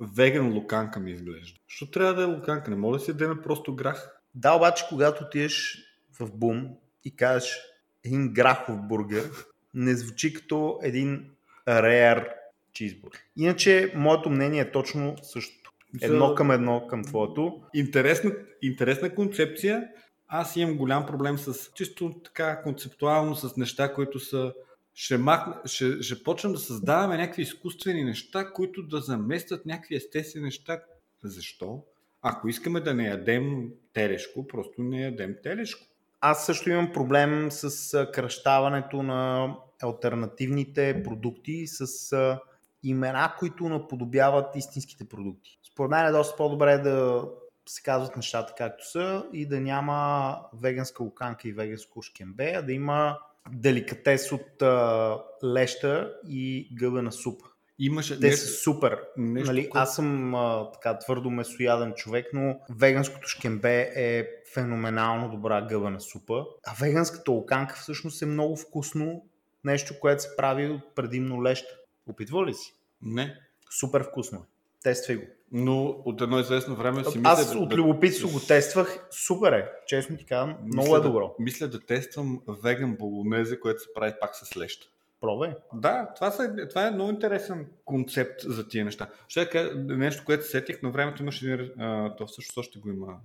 веган 0.00 0.54
луканка 0.54 1.00
ми 1.00 1.10
изглежда. 1.10 1.60
Що 1.66 1.90
трябва 1.90 2.14
да 2.14 2.22
е 2.22 2.36
луканка? 2.36 2.70
Не 2.70 2.76
може 2.76 2.98
да 2.98 3.04
си 3.04 3.10
ядеме 3.10 3.42
просто 3.42 3.76
грах. 3.76 4.15
Да, 4.36 4.52
обаче, 4.52 4.84
когато 4.88 5.24
отидеш 5.24 5.84
в 6.20 6.30
бум 6.32 6.68
и 7.04 7.16
кажеш 7.16 7.58
един 8.04 8.32
грахов 8.32 8.82
бургер, 8.82 9.30
не 9.74 9.94
звучи 9.94 10.34
като 10.34 10.78
един 10.82 11.30
rare 11.68 12.28
чизбургер. 12.72 13.20
Иначе, 13.36 13.92
моето 13.96 14.30
мнение 14.30 14.60
е 14.60 14.72
точно 14.72 15.16
същото. 15.22 15.72
Едно 16.00 16.34
към 16.34 16.50
едно 16.50 16.86
към 16.86 17.04
твоето. 17.04 17.62
Интересна, 17.74 18.32
интересна 18.62 19.14
концепция. 19.14 19.88
Аз 20.28 20.56
имам 20.56 20.76
голям 20.76 21.06
проблем 21.06 21.38
с 21.38 21.72
чисто 21.74 22.20
така 22.24 22.62
концептуално 22.62 23.34
с 23.34 23.56
неща, 23.56 23.94
които 23.94 24.20
са 24.20 24.52
ще, 24.94 25.18
махна, 25.18 25.60
ще, 25.64 26.02
ще 26.02 26.22
почнем 26.22 26.52
да 26.52 26.58
създаваме 26.58 27.16
някакви 27.16 27.42
изкуствени 27.42 28.04
неща, 28.04 28.52
които 28.52 28.82
да 28.82 29.00
заместят 29.00 29.66
някакви 29.66 29.96
естествени 29.96 30.44
неща. 30.44 30.80
Защо? 31.24 31.84
Ако 32.28 32.48
искаме 32.48 32.80
да 32.80 32.94
не 32.94 33.04
ядем 33.04 33.68
телешко, 33.92 34.46
просто 34.46 34.82
не 34.82 35.02
ядем 35.02 35.36
телешко. 35.42 35.86
Аз 36.20 36.46
също 36.46 36.70
имам 36.70 36.92
проблем 36.92 37.48
с 37.50 38.06
кръщаването 38.12 39.02
на 39.02 39.52
альтернативните 39.82 41.02
продукти 41.04 41.66
с 41.66 42.38
имена, 42.82 43.34
които 43.38 43.68
наподобяват 43.68 44.56
истинските 44.56 45.08
продукти. 45.08 45.58
Според 45.72 45.90
мен 45.90 46.06
е 46.06 46.12
доста 46.12 46.36
по-добре 46.36 46.78
да 46.78 47.24
се 47.66 47.82
казват 47.82 48.16
нещата 48.16 48.54
както 48.58 48.90
са 48.90 49.24
и 49.32 49.48
да 49.48 49.60
няма 49.60 50.38
веганска 50.62 51.02
луканка 51.02 51.48
и 51.48 51.52
веганско 51.52 52.02
шкембе, 52.02 52.52
а 52.56 52.62
да 52.62 52.72
има 52.72 53.18
деликатес 53.50 54.32
от 54.32 54.62
а, 54.62 55.18
леща 55.44 56.12
и 56.28 56.68
гъбена 56.72 57.12
супа. 57.12 57.46
Имаше 57.78 58.20
Те 58.20 58.26
нещо, 58.26 58.40
са 58.40 58.52
супер. 58.52 59.00
нещо 59.16 59.50
нали, 59.50 59.62
което- 59.68 59.78
аз 59.82 59.94
съм 59.96 60.34
а, 60.34 60.70
така 60.72 60.98
твърдо 60.98 61.30
месояден 61.30 61.92
човек, 61.92 62.26
но 62.32 62.56
веганското 62.70 63.28
шкембе 63.28 63.92
е 63.96 64.26
феноменално 64.54 65.30
добра 65.30 65.62
гъбена 65.62 66.00
супа. 66.00 66.44
А 66.66 66.74
веганската 66.80 67.30
луканка 67.30 67.76
всъщност 67.76 68.22
е 68.22 68.26
много 68.26 68.56
вкусно 68.56 69.24
нещо, 69.64 69.94
което 70.00 70.22
се 70.22 70.36
прави 70.36 70.70
от 70.70 70.94
предимно 70.94 71.44
леща. 71.44 71.68
Опитва 72.06 72.46
ли 72.46 72.54
си? 72.54 72.72
Не. 73.02 73.34
Супер 73.70 74.02
вкусно 74.04 74.38
е. 74.38 74.42
Тествай 74.82 75.16
го. 75.16 75.24
Но 75.52 75.84
от 75.86 76.20
едно 76.20 76.38
известно 76.40 76.76
време 76.76 77.04
си 77.04 77.18
мисля... 77.18 77.30
Аз 77.30 77.52
да- 77.52 77.58
от 77.58 77.68
да- 77.68 77.76
любопитство 77.76 78.28
го 78.28 78.40
тествах. 78.40 79.06
Супер 79.10 79.52
е. 79.52 79.68
Честно 79.86 80.16
ти 80.16 80.24
казвам. 80.26 80.56
Много 80.62 80.76
мисля 80.86 80.96
е 80.96 81.00
да- 81.00 81.06
добро. 81.08 81.34
Мисля 81.38 81.68
да 81.68 81.80
тествам 81.80 82.40
веган 82.64 82.96
болонезе, 82.96 83.60
което 83.60 83.80
се 83.80 83.88
прави 83.94 84.12
пак 84.20 84.36
с 84.36 84.56
леща. 84.56 84.86
Пробвай. 85.20 85.54
Да, 85.74 86.08
това, 86.16 86.30
са, 86.30 86.68
това 86.68 86.86
е 86.86 86.90
много 86.90 87.10
интересен 87.10 87.66
концепт 87.84 88.40
за 88.40 88.68
тия 88.68 88.84
неща. 88.84 89.08
Ще 89.28 89.50
кажа 89.50 89.74
нещо, 89.74 90.22
което 90.26 90.44
се 90.44 90.50
сетих, 90.50 90.82
на 90.82 90.90
времето 90.90 91.22
имаше, 91.22 91.52
един, 91.52 91.72
то 92.18 92.26
всъщност 92.26 92.58
още 92.58 92.78
го 92.78 92.88
има 92.88 93.16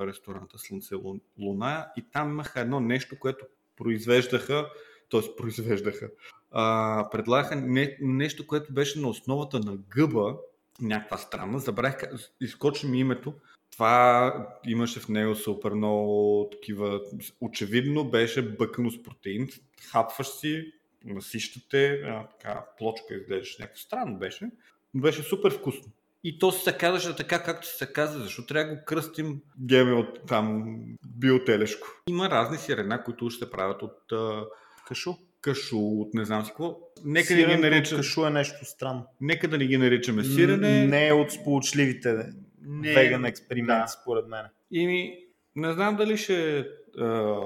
ресторанта 0.00 0.58
Слънце 0.58 0.94
Лу- 0.94 1.20
Луна 1.38 1.86
и 1.96 2.04
там 2.12 2.30
имаха 2.30 2.60
едно 2.60 2.80
нещо, 2.80 3.18
което 3.18 3.46
произвеждаха, 3.76 4.70
т.е. 5.10 5.20
произвеждаха, 5.36 6.10
а, 6.50 7.08
предлагаха 7.10 7.56
не, 7.56 7.96
нещо, 8.00 8.46
което 8.46 8.72
беше 8.72 9.00
на 9.00 9.08
основата 9.08 9.60
на 9.60 9.76
гъба, 9.76 10.36
някаква 10.80 11.16
странна, 11.16 11.58
забравих, 11.58 11.96
изкочи 12.40 12.86
ми 12.86 13.00
името, 13.00 13.34
това 13.72 14.32
имаше 14.66 15.00
в 15.00 15.08
него 15.08 15.34
супер 15.34 15.72
много 15.72 16.48
такива, 16.52 17.00
очевидно 17.40 18.10
беше 18.10 18.42
бъкано 18.42 18.90
с 18.90 19.02
протеин, 19.02 19.48
хапваш 19.92 20.28
си, 20.28 20.72
насищате, 21.04 22.02
а, 22.04 22.28
така, 22.28 22.64
плочка 22.78 23.14
изглеждаше, 23.14 23.62
някакво 23.62 23.80
странно 23.80 24.18
беше, 24.18 24.50
но 24.94 25.00
беше 25.00 25.22
супер 25.22 25.52
вкусно. 25.52 25.92
И 26.24 26.38
то 26.38 26.52
се 26.52 26.78
казваше 26.78 27.16
така, 27.16 27.42
както 27.42 27.66
се 27.66 27.92
казва, 27.92 28.22
защото 28.22 28.46
трябва 28.46 28.70
да 28.70 28.76
го 28.76 28.84
кръстим 28.84 29.40
ГМО 29.58 30.06
там 30.28 30.64
биотелешко. 31.06 31.88
Има 32.08 32.30
разни 32.30 32.58
сирена, 32.58 33.04
които 33.04 33.30
ще 33.30 33.44
се 33.44 33.50
правят 33.50 33.82
от 33.82 34.12
а, 34.12 34.44
Кашу. 34.88 35.14
кашу, 35.40 35.78
от 35.78 36.14
не 36.14 36.24
знам 36.24 36.44
си 36.44 36.48
какво. 36.50 36.78
Нека 37.04 37.34
да 37.34 37.44
ги 37.44 37.54
от 37.54 37.60
наричаме, 37.60 37.98
Кашу 38.02 38.26
е 38.26 38.30
нещо 38.30 38.64
странно. 38.64 39.06
нека 39.20 39.48
да 39.48 39.58
не 39.58 39.66
ги 39.66 39.76
наричаме 39.76 40.24
сирене. 40.24 40.86
Не 40.86 41.08
е 41.08 41.12
от 41.12 41.30
сполучливите 41.32 42.26
не, 42.62 42.94
веган 42.94 43.24
експерименти, 43.24 43.82
да. 43.82 43.86
според 43.88 44.26
мен. 44.28 44.44
И 44.70 44.86
ми, 44.86 45.18
не 45.56 45.72
знам 45.72 45.96
дали 45.96 46.16
ще 46.16 46.66
а, 46.98 47.40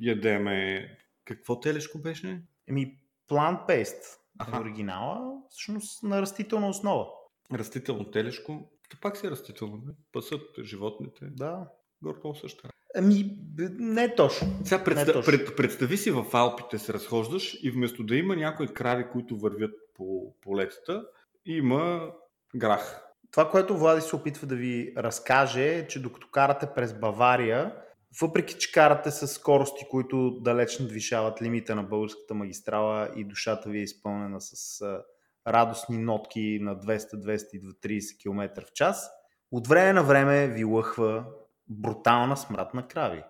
ядеме... 0.00 0.88
Какво 1.24 1.60
телешко 1.60 1.98
беше? 1.98 2.40
Еми, 2.68 2.98
plant-based 3.30 4.02
Аха. 4.38 4.56
е 4.56 4.60
оригинала, 4.60 5.32
всъщност 5.50 6.02
на 6.02 6.22
растителна 6.22 6.68
основа. 6.68 7.06
Растително 7.54 8.10
телешко. 8.10 8.70
То 8.90 8.96
пак 9.02 9.16
си 9.16 9.26
е 9.26 9.30
растително. 9.30 9.76
Не? 9.86 9.92
Пасат 10.12 10.42
животните. 10.62 11.24
Да. 11.30 11.68
Горко 12.02 12.34
също. 12.34 12.68
Ами, 12.96 13.38
не 13.78 14.14
точно. 14.14 14.48
Сега 14.64 14.78
Не 14.78 14.84
представ, 14.84 15.12
точно. 15.12 15.32
пред, 15.32 15.56
представи 15.56 15.96
си 15.96 16.10
в 16.10 16.24
Алпите 16.32 16.78
се 16.78 16.92
разхождаш 16.92 17.58
и 17.62 17.70
вместо 17.70 18.04
да 18.04 18.16
има 18.16 18.36
някои 18.36 18.68
крави, 18.74 19.06
които 19.12 19.36
вървят 19.38 19.74
по 19.94 20.34
полетата, 20.42 21.06
има 21.46 22.10
грах. 22.56 23.02
Това, 23.30 23.50
което 23.50 23.78
Влади 23.78 24.00
се 24.00 24.16
опитва 24.16 24.46
да 24.46 24.56
ви 24.56 24.92
разкаже 24.96 25.64
е, 25.78 25.86
че 25.86 26.02
докато 26.02 26.28
карате 26.30 26.68
през 26.74 26.92
Бавария, 27.00 27.74
въпреки 28.20 28.54
че 28.58 28.72
карате 28.72 29.10
с 29.10 29.28
скорости, 29.28 29.84
които 29.90 30.40
далеч 30.40 30.78
надвишават 30.78 31.42
лимита 31.42 31.74
на 31.74 31.82
българската 31.82 32.34
магистрала 32.34 33.10
и 33.16 33.24
душата 33.24 33.70
ви 33.70 33.78
е 33.78 33.82
изпълнена 33.82 34.40
с 34.40 34.80
радостни 35.48 35.98
нотки 35.98 36.58
на 36.62 36.76
200-230 36.76 38.22
км 38.22 38.64
в 38.66 38.72
час, 38.72 39.10
от 39.52 39.66
време 39.66 39.92
на 39.92 40.02
време 40.02 40.48
ви 40.48 40.64
лъхва 40.64 41.24
брутална 41.68 42.36
смрад 42.36 42.74
на 42.74 42.88
крави 42.88 43.22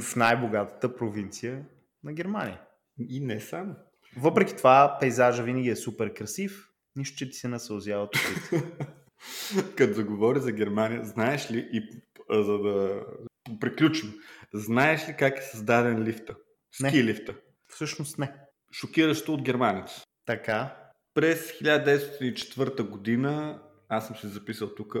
в 0.00 0.16
най-богатата 0.16 0.96
провинция 0.96 1.64
на 2.04 2.12
Германия. 2.12 2.60
И 3.08 3.20
не 3.20 3.40
само. 3.40 3.74
Въпреки 4.16 4.56
това, 4.56 4.96
пейзажа 5.00 5.42
винаги 5.42 5.68
е 5.68 5.76
супер 5.76 6.14
красив, 6.14 6.68
нищо, 6.96 7.16
че 7.16 7.30
ти 7.30 7.36
се 7.36 7.48
насълзяват 7.48 8.16
очите. 8.16 8.64
Като 9.76 9.92
заговори 9.92 10.40
за 10.40 10.52
Германия, 10.52 11.04
знаеш 11.04 11.50
ли, 11.50 11.68
и 11.72 12.02
за 12.30 12.58
да 12.58 13.04
приключим, 13.60 14.14
знаеш 14.54 15.08
ли 15.08 15.14
как 15.18 15.38
е 15.38 15.42
създаден 15.42 16.02
лифта? 16.02 16.34
Не. 16.80 16.88
Ски 16.88 17.04
лифта. 17.04 17.34
Всъщност 17.68 18.18
не. 18.18 18.32
Шокиращо 18.72 19.34
от 19.34 19.42
германец. 19.42 20.02
Така. 20.26 20.76
През 21.14 21.52
1904 21.52 22.82
година, 22.82 23.62
аз 23.88 24.06
съм 24.06 24.16
се 24.16 24.28
записал 24.28 24.74
тук, 24.74 24.96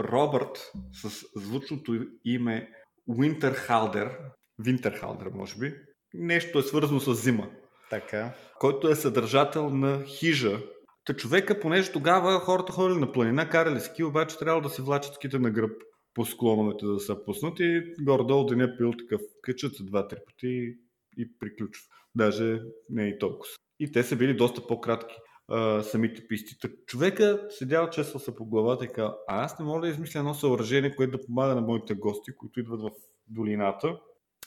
Робърт 0.00 0.72
с 0.92 1.24
звучното 1.36 2.06
име 2.24 2.70
Уинтерхалдер, 3.06 4.18
Винтерхалдер 4.58 5.26
може 5.34 5.58
би, 5.58 5.74
нещо 6.14 6.58
е 6.58 6.62
свързано 6.62 7.00
с 7.00 7.14
зима, 7.14 7.50
Така. 7.90 8.34
който 8.58 8.88
е 8.88 8.94
съдържател 8.94 9.70
на 9.70 10.04
хижа. 10.04 10.58
Та 11.04 11.14
човека, 11.14 11.60
понеже 11.60 11.92
тогава 11.92 12.40
хората 12.40 12.72
ходили 12.72 12.98
на 12.98 13.12
планина, 13.12 13.48
карали 13.48 13.80
ски, 13.80 14.04
обаче 14.04 14.38
трябва 14.38 14.60
да 14.60 14.68
си 14.68 14.82
влачат 14.82 15.14
ските 15.14 15.38
на 15.38 15.50
гръб 15.50 15.82
по 16.18 16.24
склоновете 16.24 16.86
да 16.86 17.00
са 17.00 17.24
пуснати. 17.24 17.82
Горе-долу 18.00 18.46
деня 18.46 18.76
пил 18.76 18.92
такъв 18.92 19.20
къчът 19.42 19.74
за 19.74 19.84
два-три 19.84 20.16
пъти 20.26 20.74
и 21.18 21.38
приключва. 21.38 21.84
Даже 22.14 22.62
не 22.90 23.04
е 23.04 23.08
и 23.08 23.18
толкова. 23.18 23.50
И 23.80 23.92
те 23.92 24.02
са 24.02 24.16
били 24.16 24.36
доста 24.36 24.66
по-кратки 24.66 25.14
а, 25.48 25.82
самите 25.82 26.26
писти. 26.28 26.68
човека 26.86 27.46
седял 27.50 27.90
чесъл 27.90 28.20
се 28.20 28.36
по 28.36 28.46
главата 28.46 28.84
и 28.84 28.88
казал, 28.88 29.18
а 29.28 29.44
аз 29.44 29.58
не 29.58 29.64
мога 29.64 29.80
да 29.80 29.88
измисля 29.88 30.20
едно 30.20 30.34
съоръжение, 30.34 30.96
което 30.96 31.18
да 31.18 31.26
помага 31.26 31.54
на 31.54 31.60
моите 31.60 31.94
гости, 31.94 32.36
които 32.36 32.60
идват 32.60 32.82
в 32.82 32.90
долината, 33.26 34.00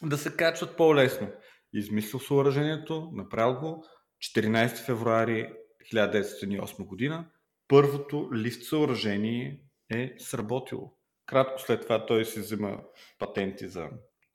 да 0.03 0.17
се 0.17 0.35
качват 0.35 0.77
по-лесно. 0.77 1.27
Измислил 1.73 2.19
съоръжението, 2.19 3.09
направил 3.13 3.59
го 3.59 3.85
14 4.37 4.85
февруари 4.85 5.53
1908 5.93 6.85
година. 6.85 7.25
Първото 7.67 8.29
лифт 8.33 8.63
съоръжение 8.63 9.61
е 9.89 10.15
сработило. 10.17 10.93
Кратко 11.31 11.61
след 11.61 11.81
това 11.81 12.05
той 12.05 12.25
си 12.25 12.39
взема 12.39 12.79
патенти 13.19 13.67
за 13.67 13.89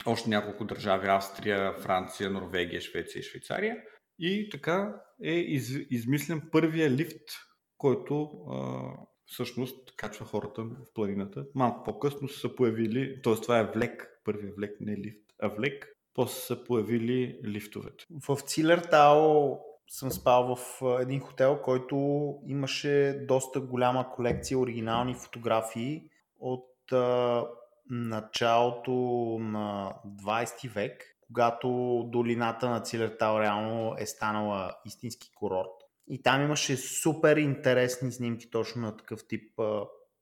още 0.07 0.31
няколко 0.31 0.65
държави 0.65 1.09
Австрия, 1.09 1.73
Франция, 1.73 2.31
Норвегия, 2.31 2.81
Швеция 2.81 3.21
и 3.21 3.23
Швейцария. 3.23 3.77
И 4.19 4.49
така 4.51 4.95
е 5.23 5.33
из, 5.33 5.71
измислен 5.91 6.49
първия 6.53 6.91
лифт, 6.91 7.29
който 7.79 8.31
а, 8.51 8.81
всъщност 9.27 9.97
качва 9.97 10.27
хората 10.27 10.63
в 10.63 10.77
планината. 10.95 11.45
Малко 11.55 11.85
по-късно 11.85 12.29
са 12.29 12.57
появили, 12.57 13.23
т.е. 13.23 13.35
това 13.35 13.59
е 13.59 13.71
влек, 13.75 14.21
първия 14.25 14.53
влек, 14.57 14.77
не 14.81 14.97
лифт, 14.97 15.25
а 15.43 15.49
влек. 15.49 15.89
После 16.15 16.41
са 16.41 16.65
появили 16.65 17.41
лифтовете. 17.45 18.05
В 18.29 18.37
Цилертао 18.37 19.57
съм 19.89 20.11
спал 20.11 20.57
в 20.57 20.83
един 21.01 21.21
хотел, 21.21 21.61
който 21.63 21.97
имаше 22.47 23.25
доста 23.29 23.61
голяма 23.61 24.11
колекция 24.11 24.59
оригинални 24.59 25.15
фотографии 25.15 26.03
от 26.39 26.76
началото 27.91 28.93
на 29.41 29.95
20 30.07 30.69
век, 30.69 31.05
когато 31.27 31.69
долината 32.13 32.71
на 32.71 32.81
Цилертал 32.81 33.41
реално 33.41 33.95
е 33.99 34.07
станала 34.07 34.75
истински 34.85 35.31
курорт. 35.35 35.71
И 36.09 36.23
там 36.23 36.43
имаше 36.43 36.77
супер 36.77 37.37
интересни 37.37 38.13
снимки 38.13 38.51
точно 38.51 38.83
на 38.83 38.97
такъв 38.97 39.21
тип 39.29 39.61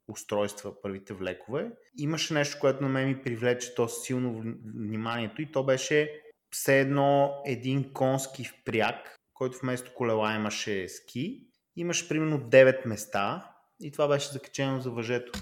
устройства, 0.09 0.83
първите 0.83 1.15
влекове. 1.15 1.71
Имаше 1.99 2.35
нещо, 2.35 2.59
което 2.61 2.83
на 2.83 2.89
мен 2.89 3.09
ми 3.09 3.23
привлече 3.23 3.75
то 3.75 3.89
силно 3.89 4.43
вниманието 4.75 5.43
и 5.43 5.53
то 5.53 5.65
беше 5.65 6.21
все 6.51 6.81
едно 6.81 7.43
един 7.47 7.93
конски 7.93 8.45
впряг, 8.45 9.17
който 9.35 9.59
вместо 9.63 9.95
колела 9.95 10.35
имаше 10.35 10.89
ски. 10.89 11.47
Имаше 11.77 12.09
примерно 12.09 12.39
9 12.39 12.87
места 12.87 13.51
и 13.81 13.93
това 13.93 14.09
беше 14.09 14.33
закачено 14.33 14.81
за 14.81 14.91
въжето. 14.91 15.33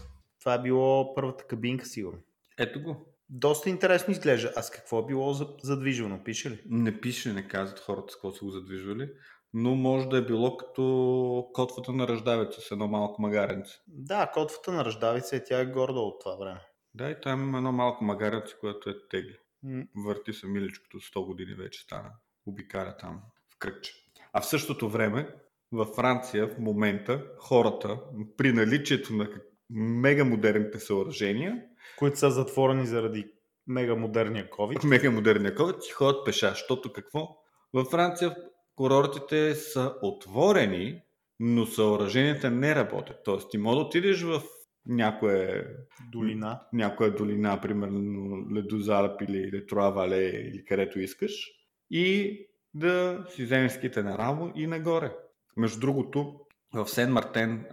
Това 0.43 0.55
е 0.55 0.63
било 0.63 1.15
първата 1.15 1.47
кабинка, 1.47 1.87
сигурно. 1.87 2.19
Ето 2.59 2.83
го. 2.83 3.15
Доста 3.29 3.71
интересно 3.71 4.13
изглежда. 4.13 4.53
А 4.57 4.63
с 4.63 4.71
какво 4.71 4.99
е 4.99 5.07
било 5.07 5.33
задвижвано? 5.63 6.25
Пише 6.25 6.51
ли? 6.51 6.63
Не 6.67 7.01
пише, 7.01 7.33
не 7.33 7.49
казват 7.49 7.81
хората 7.81 8.13
с 8.13 8.17
какво 8.17 8.33
са 8.33 8.45
го 8.45 8.51
задвижвали. 8.51 9.11
Но 9.55 9.75
може 9.75 10.09
да 10.09 10.17
е 10.17 10.25
било 10.25 10.57
като 10.57 11.51
котвата 11.53 11.93
на 11.93 12.09
ръждавица 12.09 12.61
с 12.61 12.71
едно 12.71 12.89
малко 12.89 13.23
магаренце. 13.23 13.79
Да, 13.87 14.31
котвата 14.35 14.73
на 14.73 14.85
ръждавица 14.85 15.37
е 15.37 15.45
тя 15.45 15.61
е 15.61 15.67
горда 15.67 16.01
от 16.01 16.21
това 16.21 16.37
време. 16.37 16.61
Да, 16.95 17.11
и 17.11 17.17
там 17.23 17.43
има 17.43 17.59
едно 17.59 17.73
малко 17.73 18.05
магаренце, 18.05 18.55
което 18.61 18.91
е 18.91 19.09
тегли. 19.11 19.37
Mm. 19.65 19.89
Върти 19.97 20.33
се 20.33 20.47
миличкото 20.47 21.01
100 21.01 21.27
години 21.27 21.55
вече 21.55 21.81
стана. 21.81 22.11
Обикаля 22.47 22.97
там 22.97 23.21
в 23.55 23.59
кръгче. 23.59 23.93
А 24.33 24.41
в 24.41 24.47
същото 24.47 24.89
време 24.89 25.35
във 25.73 25.89
Франция 25.89 26.49
в 26.49 26.59
момента 26.59 27.27
хората 27.39 27.99
при 28.37 28.53
наличието 28.53 29.13
на 29.13 29.29
мега 29.75 30.25
модерните 30.25 30.79
съоръжения, 30.79 31.63
които 31.99 32.19
са 32.19 32.31
затворени 32.31 32.87
заради 32.87 33.27
мега 33.67 33.95
модерния 33.95 34.51
COVID. 34.51 34.85
Мега 34.89 35.11
модерния 35.11 35.55
COVID 35.55 35.81
си 35.81 35.93
ходят 35.93 36.25
пеша, 36.25 36.51
защото 36.51 36.93
какво? 36.93 37.29
Във 37.73 37.87
Франция 37.89 38.37
курортите 38.75 39.55
са 39.55 39.95
отворени, 40.03 41.03
но 41.41 41.67
съоръженията 41.67 42.51
не 42.51 42.75
работят. 42.75 43.17
Тоест 43.25 43.51
ти 43.51 43.59
може 43.59 43.77
да 43.77 43.83
отидеш 43.83 44.23
в 44.23 44.43
някоя 44.87 45.67
долина, 46.13 46.61
някоя 46.73 47.15
долина 47.15 47.61
примерно 47.61 48.37
Ледозалп 48.55 49.23
или 49.23 49.53
Летруа 49.53 49.91
Вале 49.91 50.25
или 50.25 50.65
където 50.65 51.01
искаш 51.01 51.51
и 51.91 52.39
да 52.75 53.25
си 53.29 53.45
вземеш 53.45 53.73
ските 53.73 54.03
на 54.03 54.19
рамо 54.19 54.53
и 54.55 54.67
нагоре. 54.67 55.13
Между 55.57 55.81
другото, 55.81 56.41
в 56.75 56.89
Сен 56.89 57.13
Мартен 57.13 57.65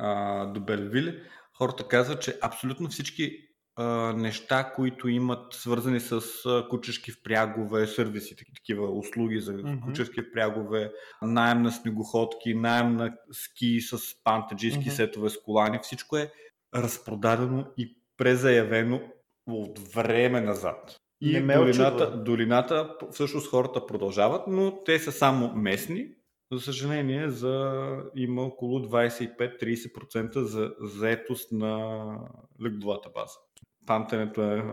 до 0.54 0.60
Белвиле 0.60 1.16
хората 1.62 1.88
казват, 1.88 2.22
че 2.22 2.38
абсолютно 2.42 2.90
всички 2.90 3.32
а, 3.76 4.14
неща, 4.14 4.74
които 4.76 5.08
имат 5.08 5.54
свързани 5.54 6.00
с 6.00 6.22
а, 6.46 6.68
кучешки 6.70 7.12
впрягове, 7.12 7.88
сервиси, 7.88 8.36
такива 8.56 8.92
услуги 8.92 9.40
за 9.40 9.54
mm-hmm. 9.54 9.82
кучешки 9.82 10.22
впрягове, 10.22 10.92
найем 11.22 11.62
на 11.62 11.72
снегоходки, 11.72 12.54
найем 12.54 12.96
на 12.96 13.18
ски 13.32 13.82
с 13.82 13.98
пантаджийски 14.24 14.84
mm-hmm. 14.84 14.96
сетове 14.96 15.30
с 15.30 15.42
колани, 15.42 15.80
всичко 15.84 16.18
е 16.18 16.32
разпродадено 16.76 17.66
и 17.78 17.98
презаявено 18.18 19.02
от 19.48 19.80
време 19.94 20.42
назад. 20.42 20.96
И 21.22 21.42
долината, 21.42 22.24
долината, 22.24 22.96
всъщност 23.12 23.50
хората 23.50 23.86
продължават, 23.86 24.42
но 24.48 24.84
те 24.84 25.00
са 25.00 25.12
само 25.12 25.54
местни, 25.56 26.08
за 26.52 26.60
съжаление, 26.60 27.30
за, 27.30 27.74
има 28.16 28.42
около 28.42 28.80
25-30% 28.80 30.40
за 30.40 30.74
заетост 30.82 31.52
на 31.52 32.04
легловата 32.64 33.10
база. 33.10 33.36
Пантенето 33.86 34.44
е, 34.44 34.64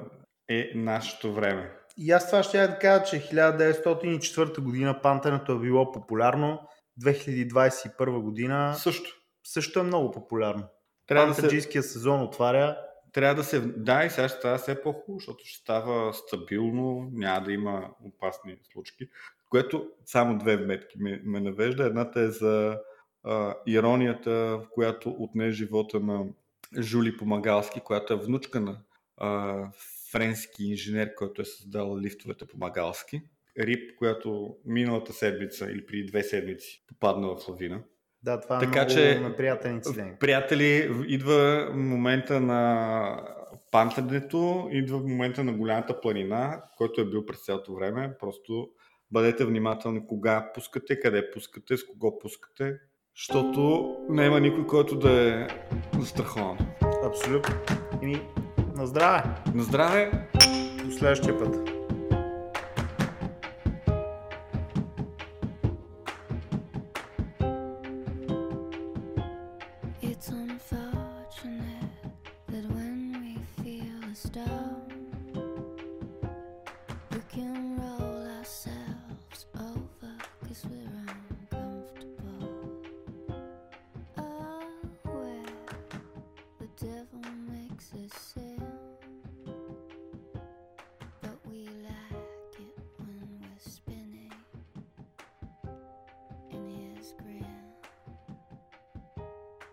е 0.49 0.73
нашето 0.75 1.33
време. 1.33 1.73
И 1.99 2.11
аз 2.11 2.27
това 2.27 2.43
ще 2.43 2.59
я 2.59 2.69
да 2.69 2.79
кажа, 2.79 3.05
че 3.05 3.17
1904 3.17 4.61
година 4.61 5.01
пантенето 5.03 5.53
е 5.53 5.59
било 5.59 5.93
популярно, 5.93 6.61
2021 7.05 8.21
година 8.21 8.75
също. 8.75 9.11
също 9.45 9.81
е 9.81 9.83
много 9.83 10.11
популярно. 10.11 10.65
Трябва 11.07 11.35
да 11.35 11.63
се... 11.63 11.83
сезон 11.83 12.23
отваря. 12.23 12.79
Трябва 13.13 13.35
да 13.35 13.45
се... 13.45 13.61
Да, 13.61 14.05
и 14.05 14.11
сега 14.11 14.29
ще 14.29 14.39
става 14.39 14.59
все 14.59 14.83
по-хубаво, 14.83 15.19
защото 15.19 15.45
ще 15.45 15.61
става 15.61 16.15
стабилно, 16.15 17.09
няма 17.13 17.45
да 17.45 17.53
има 17.53 17.91
опасни 18.05 18.57
случки. 18.73 19.09
Което 19.49 19.91
само 20.05 20.39
две 20.39 20.57
вметки 20.57 20.99
ме, 20.99 21.21
ме 21.25 21.41
навежда. 21.41 21.85
Едната 21.85 22.21
е 22.21 22.29
за 22.29 22.79
а, 23.25 23.55
иронията, 23.67 24.31
в 24.31 24.67
която 24.71 25.17
отне 25.19 25.51
живота 25.51 26.01
на 26.01 26.25
Жули 26.81 27.17
Помагалски, 27.17 27.81
която 27.81 28.13
е 28.13 28.17
внучка 28.17 28.61
на 28.61 28.79
а, 29.17 29.57
френски 30.13 30.65
инженер, 30.65 31.15
който 31.15 31.43
е 31.43 31.45
създал 31.45 31.99
лифтовете 31.99 32.47
Помагалски. 32.47 33.23
Рип, 33.59 33.99
която 33.99 34.57
миналата 34.65 35.13
седмица 35.13 35.65
или 35.71 35.87
преди 35.87 36.05
две 36.05 36.23
седмици 36.23 36.85
попадна 36.89 37.29
в 37.29 37.49
лавина. 37.49 37.83
Да, 38.23 38.41
това 38.41 38.57
е 38.57 38.61
така, 38.61 38.85
много 38.85 38.91
че, 38.91 39.35
приятен 39.37 39.75
инцидент. 39.75 40.21
Приятели, 40.21 40.91
идва 41.07 41.71
момента 41.75 42.41
на 42.41 43.29
пантането, 43.71 44.69
идва 44.73 44.99
момента 44.99 45.45
на 45.45 45.53
голямата 45.53 46.01
планина, 46.01 46.63
който 46.77 47.01
е 47.01 47.05
бил 47.05 47.27
през 47.27 47.45
цялото 47.45 47.75
време. 47.75 48.17
Просто 48.21 48.69
бъдете 49.11 49.45
внимателни 49.45 50.07
кога 50.07 50.51
пускате, 50.55 51.01
къде 51.01 51.31
пускате, 51.31 51.77
с 51.77 51.87
кого 51.87 52.19
пускате, 52.19 52.79
защото 53.17 53.95
няма 54.09 54.41
никой, 54.41 54.67
който 54.67 54.99
да 54.99 55.29
е 55.29 55.47
застрахован. 55.99 56.59
Абсолютно. 57.05 57.55
Ими, 58.03 58.23
на 58.77 58.87
здраве! 58.87 59.23
На 59.55 59.63
здраве! 59.63 60.29
До 60.85 60.91
следващия 60.91 61.39
път. 61.39 61.76